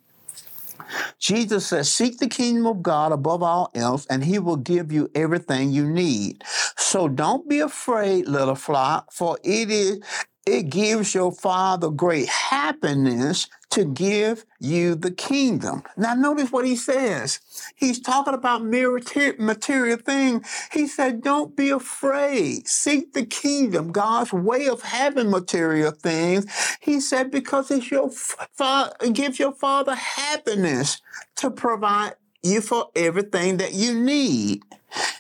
Jesus 1.19 1.67
says, 1.67 1.93
Seek 1.93 2.19
the 2.19 2.29
kingdom 2.29 2.67
of 2.67 2.83
God 2.83 3.13
above 3.13 3.43
all 3.43 3.71
else, 3.75 4.07
and 4.07 4.25
he 4.25 4.39
will 4.39 4.57
give 4.57 4.93
you 4.93 5.11
everything 5.15 5.71
you 5.71 5.89
need. 5.89 6.43
So 6.77 7.09
don't 7.09 7.49
be 7.49 7.61
afraid, 7.61 8.27
little 8.27 8.55
flock, 8.55 9.13
for 9.13 9.39
it 9.43 9.71
is 9.71 10.01
it 10.47 10.71
gives 10.71 11.15
your 11.15 11.33
father 11.33 11.89
great 11.89 12.29
happiness 12.29 13.49
to 13.71 13.85
give 13.87 14.45
you 14.61 14.95
the 14.95 15.11
kingdom. 15.11 15.83
Now, 15.97 16.15
notice 16.15 16.53
what 16.53 16.67
he 16.67 16.77
says. 16.77 17.41
He's 17.75 18.01
talking 18.01 18.35
about 18.35 18.63
material 18.65 19.97
things. 19.97 20.69
He 20.73 20.87
said, 20.87 21.23
Don't 21.23 21.57
be 21.57 21.71
afraid. 21.71 22.69
Seek 22.69 23.15
the 23.15 23.25
kingdom, 23.25 23.93
God's 23.93 24.33
way 24.33 24.69
of 24.69 24.83
having 24.83 25.31
material 25.31 25.93
things. 25.93 26.47
He 26.81 27.01
said, 27.01 27.31
Because 27.31 27.71
it's 27.71 27.91
your 27.91 28.11
father, 28.11 28.93
it 29.01 29.15
gives 29.15 29.39
your 29.39 29.53
father 29.53 29.95
happiness 29.95 31.01
to 31.37 31.51
provide 31.51 32.15
you 32.43 32.61
for 32.61 32.91
everything 32.95 33.57
that 33.59 33.73
you 33.73 33.95
need. 33.99 34.63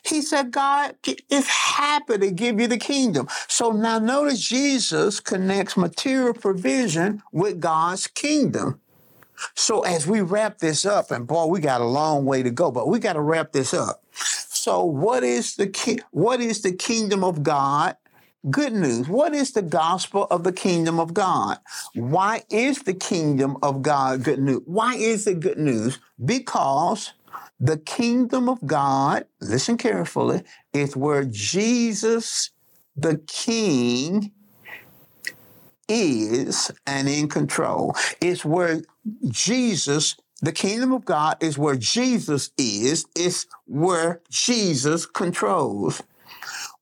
He 0.04 0.22
said, 0.22 0.50
God 0.50 0.94
is 1.30 1.48
happy 1.48 2.18
to 2.18 2.30
give 2.30 2.60
you 2.60 2.66
the 2.66 2.78
kingdom. 2.78 3.28
So 3.48 3.70
now 3.70 3.98
notice 3.98 4.40
Jesus 4.40 5.20
connects 5.20 5.76
material 5.76 6.34
provision 6.34 7.22
with 7.32 7.60
God's 7.60 8.06
kingdom. 8.06 8.80
So 9.54 9.82
as 9.82 10.06
we 10.06 10.20
wrap 10.20 10.58
this 10.58 10.84
up, 10.84 11.10
and 11.10 11.26
boy, 11.26 11.46
we 11.46 11.60
got 11.60 11.80
a 11.80 11.86
long 11.86 12.24
way 12.24 12.42
to 12.42 12.50
go, 12.50 12.70
but 12.70 12.88
we 12.88 12.98
got 12.98 13.14
to 13.14 13.20
wrap 13.20 13.52
this 13.52 13.74
up. 13.74 14.02
So 14.14 14.84
what 14.84 15.24
is 15.24 15.56
the 15.56 15.66
ki- 15.66 16.00
what 16.10 16.40
is 16.40 16.62
the 16.62 16.72
kingdom 16.72 17.24
of 17.24 17.42
God? 17.42 17.96
Good 18.50 18.72
news. 18.72 19.08
What 19.08 19.34
is 19.34 19.52
the 19.52 19.62
gospel 19.62 20.26
of 20.30 20.42
the 20.42 20.52
kingdom 20.52 20.98
of 20.98 21.14
God? 21.14 21.58
Why 21.94 22.42
is 22.50 22.80
the 22.80 22.94
kingdom 22.94 23.56
of 23.62 23.82
God 23.82 24.24
good 24.24 24.40
news? 24.40 24.62
Why 24.64 24.96
is 24.96 25.26
it 25.26 25.40
good 25.40 25.58
news? 25.58 25.98
Because 26.24 27.12
the 27.62 27.78
kingdom 27.78 28.48
of 28.48 28.66
God, 28.66 29.24
listen 29.40 29.78
carefully, 29.78 30.42
is 30.72 30.96
where 30.96 31.24
Jesus, 31.24 32.50
the 32.96 33.18
King, 33.28 34.32
is 35.88 36.72
and 36.86 37.08
in 37.08 37.28
control. 37.28 37.94
It's 38.20 38.44
where 38.44 38.82
Jesus, 39.28 40.16
the 40.40 40.50
kingdom 40.50 40.92
of 40.92 41.04
God, 41.04 41.36
is 41.40 41.56
where 41.56 41.76
Jesus 41.76 42.50
is. 42.58 43.06
It's 43.14 43.46
where 43.66 44.20
Jesus 44.28 45.06
controls. 45.06 46.02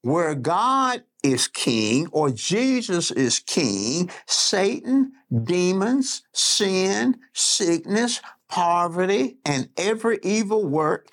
Where 0.01 0.35
God 0.35 1.03
is 1.23 1.47
king 1.47 2.07
or 2.13 2.31
Jesus 2.31 3.11
is 3.11 3.39
king, 3.41 4.11
Satan, 4.27 5.13
demons, 5.45 6.23
sin, 6.33 7.19
sickness, 7.35 8.23
poverty, 8.51 9.39
and 9.45 9.69
every 9.77 10.19
evil 10.23 10.67
work 10.67 11.09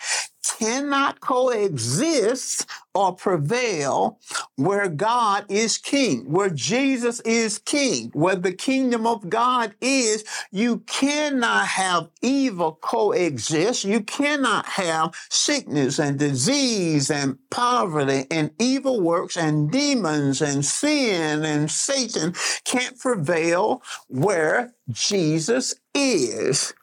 cannot 0.58 1.20
coexist 1.20 2.66
or 2.96 3.14
prevail 3.14 4.20
where 4.56 4.88
God 4.88 5.46
is 5.50 5.78
king, 5.78 6.32
where 6.32 6.50
Jesus 6.50 7.20
is 7.22 7.60
king, 7.60 8.10
where 8.14 8.36
the 8.36 8.54
kingdom 8.54 9.06
of 9.06 9.30
God 9.30 9.76
is. 9.82 10.24
You 10.52 10.80
cannot 10.88 11.68
have 11.68 12.10
evil 12.22 12.78
coexist. 12.82 13.84
You 13.84 14.02
cannot 14.02 14.66
have 14.66 15.14
sickness 15.30 16.00
and 16.00 16.18
disease 16.18 17.12
and 17.12 17.38
poverty 17.52 18.26
and 18.32 18.52
evil 18.60 19.02
works 19.02 19.38
and 19.38 19.70
demons 19.70 20.42
and 20.42 20.66
sin 20.66 21.46
and 21.46 21.70
Satan 21.70 22.34
can't 22.64 22.98
prevail 22.98 23.84
where 24.08 24.74
Jesus 24.90 25.76
is 25.94 26.74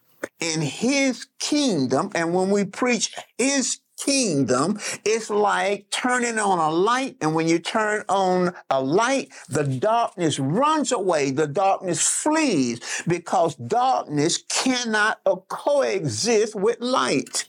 in 0.40 0.60
his 0.60 1.26
kingdom. 1.38 2.10
And 2.14 2.34
when 2.34 2.50
we 2.50 2.64
preach 2.64 3.14
his 3.38 3.78
kingdom, 3.98 4.78
it's 5.04 5.30
like 5.30 5.88
turning 5.90 6.38
on 6.38 6.58
a 6.58 6.70
light. 6.70 7.16
And 7.20 7.34
when 7.34 7.48
you 7.48 7.58
turn 7.58 8.04
on 8.08 8.54
a 8.70 8.82
light, 8.82 9.32
the 9.48 9.64
darkness 9.64 10.38
runs 10.38 10.92
away. 10.92 11.30
The 11.30 11.46
darkness 11.46 12.06
flees 12.06 12.80
because 13.06 13.54
darkness 13.54 14.42
cannot 14.50 15.20
coexist 15.48 16.54
with 16.54 16.80
light. 16.80 17.48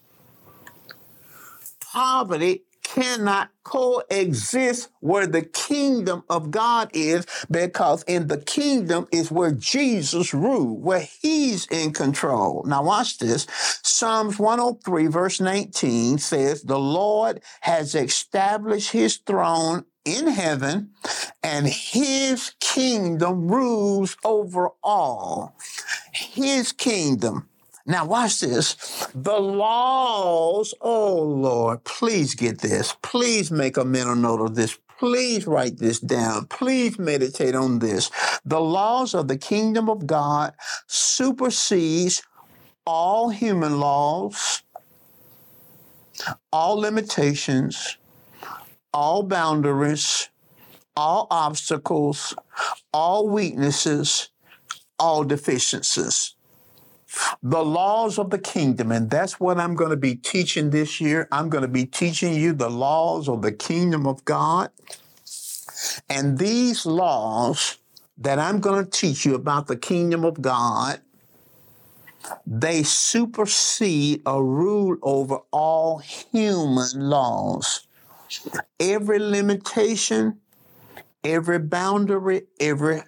Poverty 1.80 2.65
cannot 2.86 3.50
coexist 3.64 4.90
where 5.00 5.26
the 5.26 5.42
kingdom 5.42 6.24
of 6.30 6.52
God 6.52 6.90
is 6.94 7.26
because 7.50 8.04
in 8.04 8.28
the 8.28 8.38
kingdom 8.38 9.08
is 9.12 9.32
where 9.32 9.52
Jesus 9.52 10.34
ruled, 10.34 10.84
where 10.84 11.08
he's 11.22 11.66
in 11.68 11.92
control. 11.94 12.64
Now 12.66 12.84
watch 12.84 13.18
this. 13.18 13.48
Psalms 13.84 14.38
103 14.38 15.08
verse 15.08 15.42
19 15.42 16.20
says, 16.20 16.62
the 16.62 16.80
Lord 16.80 17.42
has 17.62 17.96
established 17.96 18.92
his 18.92 19.18
throne 19.18 19.86
in 20.06 20.28
heaven 20.28 20.92
and 21.44 21.66
his 21.68 22.54
kingdom 22.60 23.48
rules 23.48 24.16
over 24.24 24.70
all. 24.84 25.58
His 26.14 26.72
kingdom 26.72 27.50
now, 27.88 28.06
watch 28.06 28.40
this. 28.40 29.08
The 29.14 29.40
laws, 29.40 30.74
oh 30.82 31.22
Lord, 31.22 31.84
please 31.84 32.34
get 32.34 32.60
this. 32.60 32.96
Please 33.04 33.52
make 33.52 33.78
a 33.78 33.86
mental 33.86 34.16
note 34.16 34.42
of 34.42 34.56
this. 34.56 34.80
Please 34.98 35.46
write 35.46 35.78
this 35.78 36.00
down. 36.00 36.48
Please 36.48 36.98
meditate 36.98 37.54
on 37.54 37.80
this. 37.80 38.10
The 38.44 38.60
laws 38.60 39.14
of 39.14 39.28
the 39.28 39.38
kingdom 39.38 39.88
of 39.88 40.08
God 40.08 40.54
supersedes 40.88 42.24
all 42.88 43.30
human 43.30 43.80
laws, 43.80 44.64
all 46.52 46.78
limitations, 46.78 47.98
all 48.94 49.22
boundaries, 49.22 50.30
all 50.98 51.28
obstacles, 51.30 52.34
all 52.92 53.30
weaknesses, 53.30 54.30
all 54.98 55.24
deficiencies 55.24 56.35
the 57.42 57.64
laws 57.64 58.18
of 58.18 58.30
the 58.30 58.40
kingdom. 58.40 58.92
And 58.92 59.10
that's 59.10 59.40
what 59.40 59.60
I'm 59.60 59.76
going 59.76 59.92
to 59.92 59.98
be 59.98 60.16
teaching 60.16 60.70
this 60.70 61.00
year. 61.00 61.28
I'm 61.32 61.50
going 61.50 61.62
to 61.62 61.68
be 61.68 61.86
teaching 61.86 62.34
you 62.34 62.54
the 62.54 62.70
laws 62.70 63.30
of 63.30 63.42
the 63.42 63.52
kingdom 63.52 64.06
of 64.08 64.26
God. 64.26 64.70
And 66.10 66.38
these 66.38 66.86
laws 66.86 67.78
that 68.18 68.40
I'm 68.40 68.60
going 68.60 68.84
to 68.84 68.90
teach 68.90 69.26
you 69.26 69.36
about 69.36 69.68
the 69.68 69.76
kingdom 69.76 70.24
of 70.24 70.42
God, 70.42 71.02
they 72.48 72.84
supersede 72.84 74.22
or 74.26 74.44
rule 74.44 74.98
over 75.02 75.40
all 75.52 76.00
human 76.00 76.88
laws. 76.96 77.88
Every 78.80 79.20
limitation, 79.20 80.40
every 81.24 81.60
boundary, 81.60 82.44
every 82.60 83.04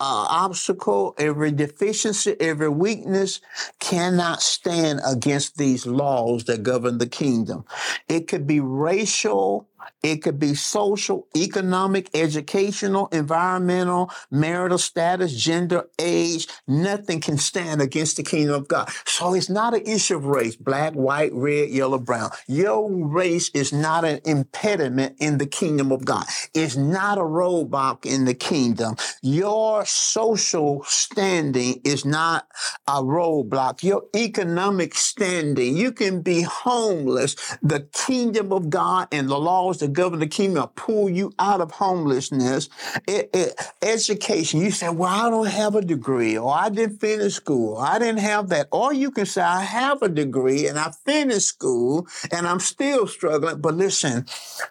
uh, 0.00 0.26
obstacle, 0.30 1.14
every 1.18 1.50
deficiency, 1.50 2.36
every 2.40 2.68
weakness 2.68 3.40
cannot 3.80 4.42
stand 4.42 5.00
against 5.04 5.56
these 5.56 5.86
laws 5.86 6.44
that 6.44 6.62
govern 6.62 6.98
the 6.98 7.06
kingdom. 7.08 7.64
It 8.08 8.28
could 8.28 8.46
be 8.46 8.60
racial, 8.60 9.68
it 10.02 10.22
could 10.22 10.38
be 10.38 10.54
social, 10.54 11.26
economic, 11.36 12.10
educational, 12.14 13.08
environmental, 13.08 14.10
marital 14.30 14.78
status, 14.78 15.34
gender, 15.34 15.88
age. 15.98 16.48
Nothing 16.66 17.20
can 17.20 17.38
stand 17.38 17.82
against 17.82 18.16
the 18.16 18.22
kingdom 18.22 18.54
of 18.54 18.68
God. 18.68 18.90
So 19.04 19.34
it's 19.34 19.50
not 19.50 19.74
an 19.74 19.82
issue 19.86 20.16
of 20.16 20.26
race, 20.26 20.56
black, 20.56 20.94
white, 20.94 21.32
red, 21.32 21.70
yellow, 21.70 21.98
brown. 21.98 22.30
Your 22.46 22.90
race 22.90 23.50
is 23.54 23.72
not 23.72 24.04
an 24.04 24.20
impediment 24.24 25.16
in 25.18 25.38
the 25.38 25.46
kingdom 25.46 25.92
of 25.92 26.04
God. 26.04 26.24
It's 26.54 26.76
not 26.76 27.18
a 27.18 27.22
roadblock 27.22 28.06
in 28.06 28.24
the 28.24 28.34
kingdom. 28.34 28.96
Your 29.22 29.84
social 29.84 30.84
standing 30.84 31.80
is 31.84 32.04
not 32.04 32.46
a 32.86 33.02
roadblock. 33.02 33.82
Your 33.82 34.04
economic 34.14 34.94
standing, 34.94 35.76
you 35.76 35.92
can 35.92 36.22
be 36.22 36.42
homeless. 36.42 37.34
The 37.62 37.80
kingdom 37.92 38.52
of 38.52 38.70
God 38.70 39.08
and 39.12 39.28
the 39.28 39.38
laws 39.68 39.78
that 39.78 39.92
govern 39.92 40.18
the 40.18 40.26
kingdom 40.26 40.68
pull 40.74 41.08
you 41.08 41.32
out 41.38 41.60
of 41.60 41.70
homelessness. 41.70 42.68
It, 43.06 43.30
it, 43.32 43.54
education, 43.82 44.60
you 44.60 44.70
say, 44.70 44.88
well, 44.88 45.10
I 45.10 45.30
don't 45.30 45.46
have 45.46 45.74
a 45.74 45.82
degree, 45.82 46.38
or 46.38 46.52
I 46.52 46.68
didn't 46.70 46.98
finish 46.98 47.34
school, 47.34 47.76
I 47.76 47.98
didn't 47.98 48.20
have 48.20 48.48
that. 48.48 48.68
Or 48.72 48.92
you 48.92 49.10
can 49.10 49.26
say, 49.26 49.42
I 49.42 49.62
have 49.62 50.02
a 50.02 50.08
degree 50.08 50.66
and 50.66 50.78
I 50.78 50.92
finished 51.04 51.48
school 51.48 52.06
and 52.32 52.46
I'm 52.46 52.60
still 52.60 53.06
struggling. 53.06 53.60
But 53.60 53.74
listen, 53.74 54.26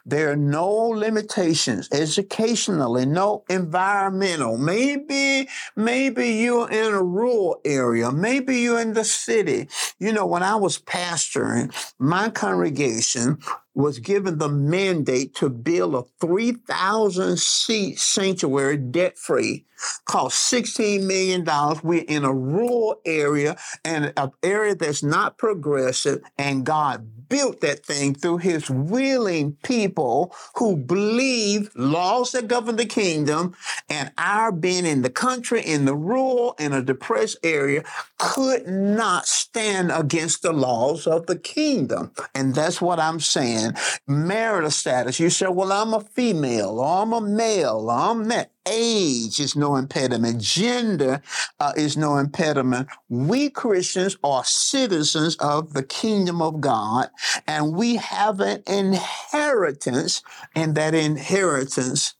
there 0.05 0.31
are 0.31 0.35
no 0.35 0.67
limitations 0.67 1.89
educationally, 1.91 3.05
no 3.05 3.43
environmental. 3.49 4.57
Maybe, 4.57 5.47
maybe 5.75 6.29
you're 6.29 6.69
in 6.69 6.93
a 6.93 7.03
rural 7.03 7.61
area, 7.63 8.11
maybe 8.11 8.59
you're 8.59 8.81
in 8.81 8.93
the 8.93 9.05
city. 9.05 9.67
You 9.99 10.11
know, 10.11 10.25
when 10.25 10.43
I 10.43 10.55
was 10.55 10.79
pastoring, 10.79 11.73
my 11.99 12.29
congregation 12.29 13.39
was 13.77 13.99
given 13.99 14.39
the 14.39 14.49
mandate 14.49 15.35
to 15.35 15.49
build 15.49 15.93
a 15.93 16.03
3,000 16.19 17.37
seat 17.37 17.99
sanctuary 17.99 18.75
debt 18.75 19.19
free. 19.19 19.65
Cost 20.05 20.51
$16 20.51 21.05
million. 21.05 21.45
We're 21.83 22.03
in 22.07 22.25
a 22.25 22.33
rural 22.33 22.99
area 23.05 23.55
and 23.85 24.11
an 24.17 24.31
area 24.41 24.73
that's 24.73 25.03
not 25.03 25.37
progressive, 25.37 26.23
and 26.39 26.65
God 26.65 27.07
built 27.29 27.61
that 27.61 27.85
thing 27.85 28.13
through 28.13 28.37
his 28.37 28.69
willing 28.69 29.57
people 29.63 30.35
who 30.55 30.75
believe 30.77 31.71
laws 31.75 32.31
that 32.31 32.47
govern 32.47 32.75
the 32.75 32.85
kingdom 32.85 33.55
and 33.89 34.11
our 34.17 34.51
being 34.51 34.85
in 34.85 35.01
the 35.01 35.09
country, 35.09 35.61
in 35.61 35.85
the 35.85 35.95
rural, 35.95 36.55
in 36.59 36.73
a 36.73 36.81
depressed 36.81 37.37
area 37.43 37.83
could 38.17 38.67
not 38.67 39.25
stand 39.27 39.91
against 39.91 40.41
the 40.41 40.53
laws 40.53 41.07
of 41.07 41.27
the 41.27 41.37
kingdom. 41.37 42.11
And 42.33 42.55
that's 42.55 42.81
what 42.81 42.99
I'm 42.99 43.19
saying. 43.19 43.73
Marital 44.07 44.71
status. 44.71 45.19
You 45.19 45.29
say, 45.29 45.47
well, 45.47 45.71
I'm 45.71 45.93
a 45.93 46.01
female 46.01 46.79
or 46.79 47.01
I'm 47.01 47.13
a 47.13 47.21
male 47.21 47.89
or 47.89 47.91
I'm 47.91 48.27
that 48.29 48.51
age 48.69 49.39
is 49.39 49.55
no 49.55 49.75
impediment. 49.75 50.41
Gender 50.41 51.21
uh, 51.59 51.73
is 51.75 51.97
no 51.97 52.17
impediment. 52.17 52.87
We 53.09 53.49
Christians 53.49 54.17
are 54.23 54.43
citizens 54.43 55.35
of 55.37 55.73
the 55.73 55.83
kingdom 55.83 56.41
of 56.41 56.61
God, 56.61 57.09
and 57.47 57.73
we 57.73 57.97
have 57.97 58.39
an 58.39 58.63
inheritance, 58.67 60.21
and 60.55 60.75
that 60.75 60.93
inheritance 60.93 62.13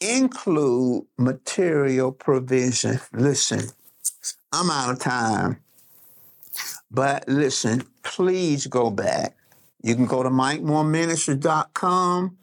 include 0.00 1.06
material 1.16 2.12
provision. 2.12 3.00
Listen, 3.12 3.62
I'm 4.52 4.70
out 4.70 4.92
of 4.92 5.00
time. 5.00 5.60
But 6.90 7.28
listen, 7.28 7.84
please 8.02 8.66
go 8.66 8.90
back. 8.90 9.36
You 9.82 9.94
can 9.94 10.06
go 10.06 10.22
to 10.22 10.30
MikeMooreMinistries.com, 10.30 12.38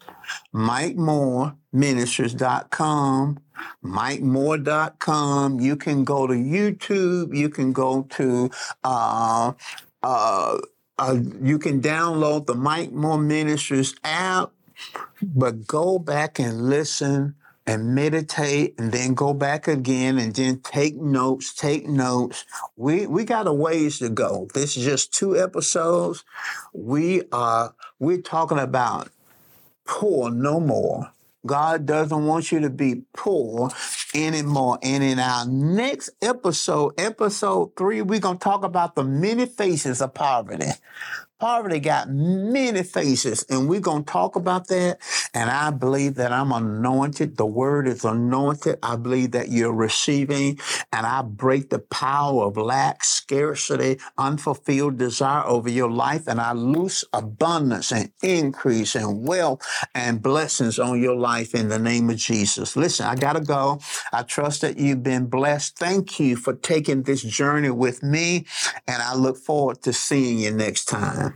MikeMooreMinistries.com, 0.54 3.40
MikeMoore.com. 3.84 5.60
You 5.60 5.76
can 5.76 6.04
go 6.04 6.28
to 6.28 6.34
YouTube. 6.34 7.36
You 7.36 7.50
can 7.50 7.74
go 7.74 8.04
to, 8.12 8.52
uh, 8.84 9.54
uh, 10.04 10.58
uh, 10.98 11.18
you 11.42 11.60
can 11.60 11.82
download 11.82 12.46
the 12.46 12.56
Mike 12.56 12.92
Moore 12.92 13.18
Ministries 13.18 13.96
app, 14.04 14.52
but 15.22 15.68
go 15.68 16.00
back 16.00 16.40
and 16.40 16.70
listen 16.70 17.36
and 17.68 17.96
meditate 17.96 18.76
and 18.78 18.92
then 18.92 19.14
go 19.14 19.34
back 19.34 19.68
again 19.68 20.20
and 20.20 20.36
then 20.36 20.60
take 20.62 20.96
notes, 20.96 21.54
take 21.54 21.88
notes. 21.88 22.46
We 22.76 23.08
we 23.08 23.24
got 23.24 23.48
a 23.48 23.54
ways 23.54 24.00
to 24.00 24.10
go. 24.10 24.48
This 24.54 24.78
is 24.78 24.86
just 24.86 25.14
two 25.14 25.38
episodes. 25.38 26.24
We 26.74 27.24
are 27.32 27.74
we're 28.00 28.22
talking 28.22 28.60
about 28.60 29.10
poor 29.86 30.30
no 30.32 30.60
more. 30.60 31.12
God 31.46 31.86
doesn't 31.86 32.26
want 32.26 32.52
you 32.52 32.60
to 32.62 32.70
be 32.70 33.04
poor 33.14 33.70
anymore. 34.16 34.80
And 34.82 35.04
in 35.04 35.20
our 35.20 35.46
next 35.46 36.10
episode, 36.22 37.00
episode 37.00 37.76
three, 37.78 38.02
we're 38.02 38.20
going 38.20 38.40
to 38.40 38.44
talk 38.44 38.64
about 38.64 38.96
the 38.96 39.04
many 39.04 39.46
faces 39.46 40.02
of 40.02 40.14
poverty. 40.14 40.72
Poverty 41.40 41.82
got 41.82 42.10
many 42.10 42.82
faces, 42.84 43.46
and 43.50 43.68
we're 43.68 43.82
going 43.82 44.06
to 44.06 44.12
talk 44.12 44.38
about 44.38 44.70
that. 44.70 45.00
And 45.34 45.50
I 45.50 45.70
believe 45.72 46.16
that 46.16 46.32
I'm 46.32 46.54
anointed. 46.54 47.36
The 47.38 47.46
word 47.46 47.90
is 47.90 48.06
anointed. 48.06 48.80
I 48.82 48.96
believe 48.96 49.32
that 49.32 49.50
you're 49.50 49.74
receiving, 49.74 50.60
and 50.94 51.06
I 51.06 51.24
break 51.24 51.70
the 51.70 51.80
power 51.80 52.46
of 52.46 52.56
lack, 52.58 53.04
scarcity, 53.04 54.00
unfulfilled 54.18 54.98
desire 54.98 55.44
over 55.46 55.70
your 55.70 55.92
life, 55.92 56.28
and 56.28 56.40
I 56.40 56.54
loose 56.54 57.04
abundance 57.12 57.92
and 57.92 58.12
increase 58.24 58.96
and 58.96 59.28
wealth 59.28 59.62
and 59.94 60.22
blessings 60.22 60.80
on 60.80 61.02
your 61.02 61.18
life 61.18 61.54
in 61.54 61.68
the 61.68 61.80
name 61.80 62.10
of 62.10 62.18
Jesus. 62.18 62.78
Listen, 62.78 63.08
I 63.08 63.16
got 63.16 63.34
to 63.34 63.42
go. 63.42 63.80
I 64.14 64.24
trust 64.24 64.62
that 64.62 64.78
you've 64.78 65.04
been 65.04 65.28
blessed. 65.28 65.78
Thank 65.78 66.20
you 66.20 66.38
for 66.38 66.54
taking 66.54 67.04
this 67.04 67.22
journey 67.22 67.72
with 67.72 68.04
me, 68.04 68.46
and 68.88 69.02
I 69.02 69.16
look 69.16 69.38
forward 69.38 69.82
to 69.84 69.92
seeing 69.94 70.40
you 70.40 70.52
next 70.52 70.86
time. 70.86 71.35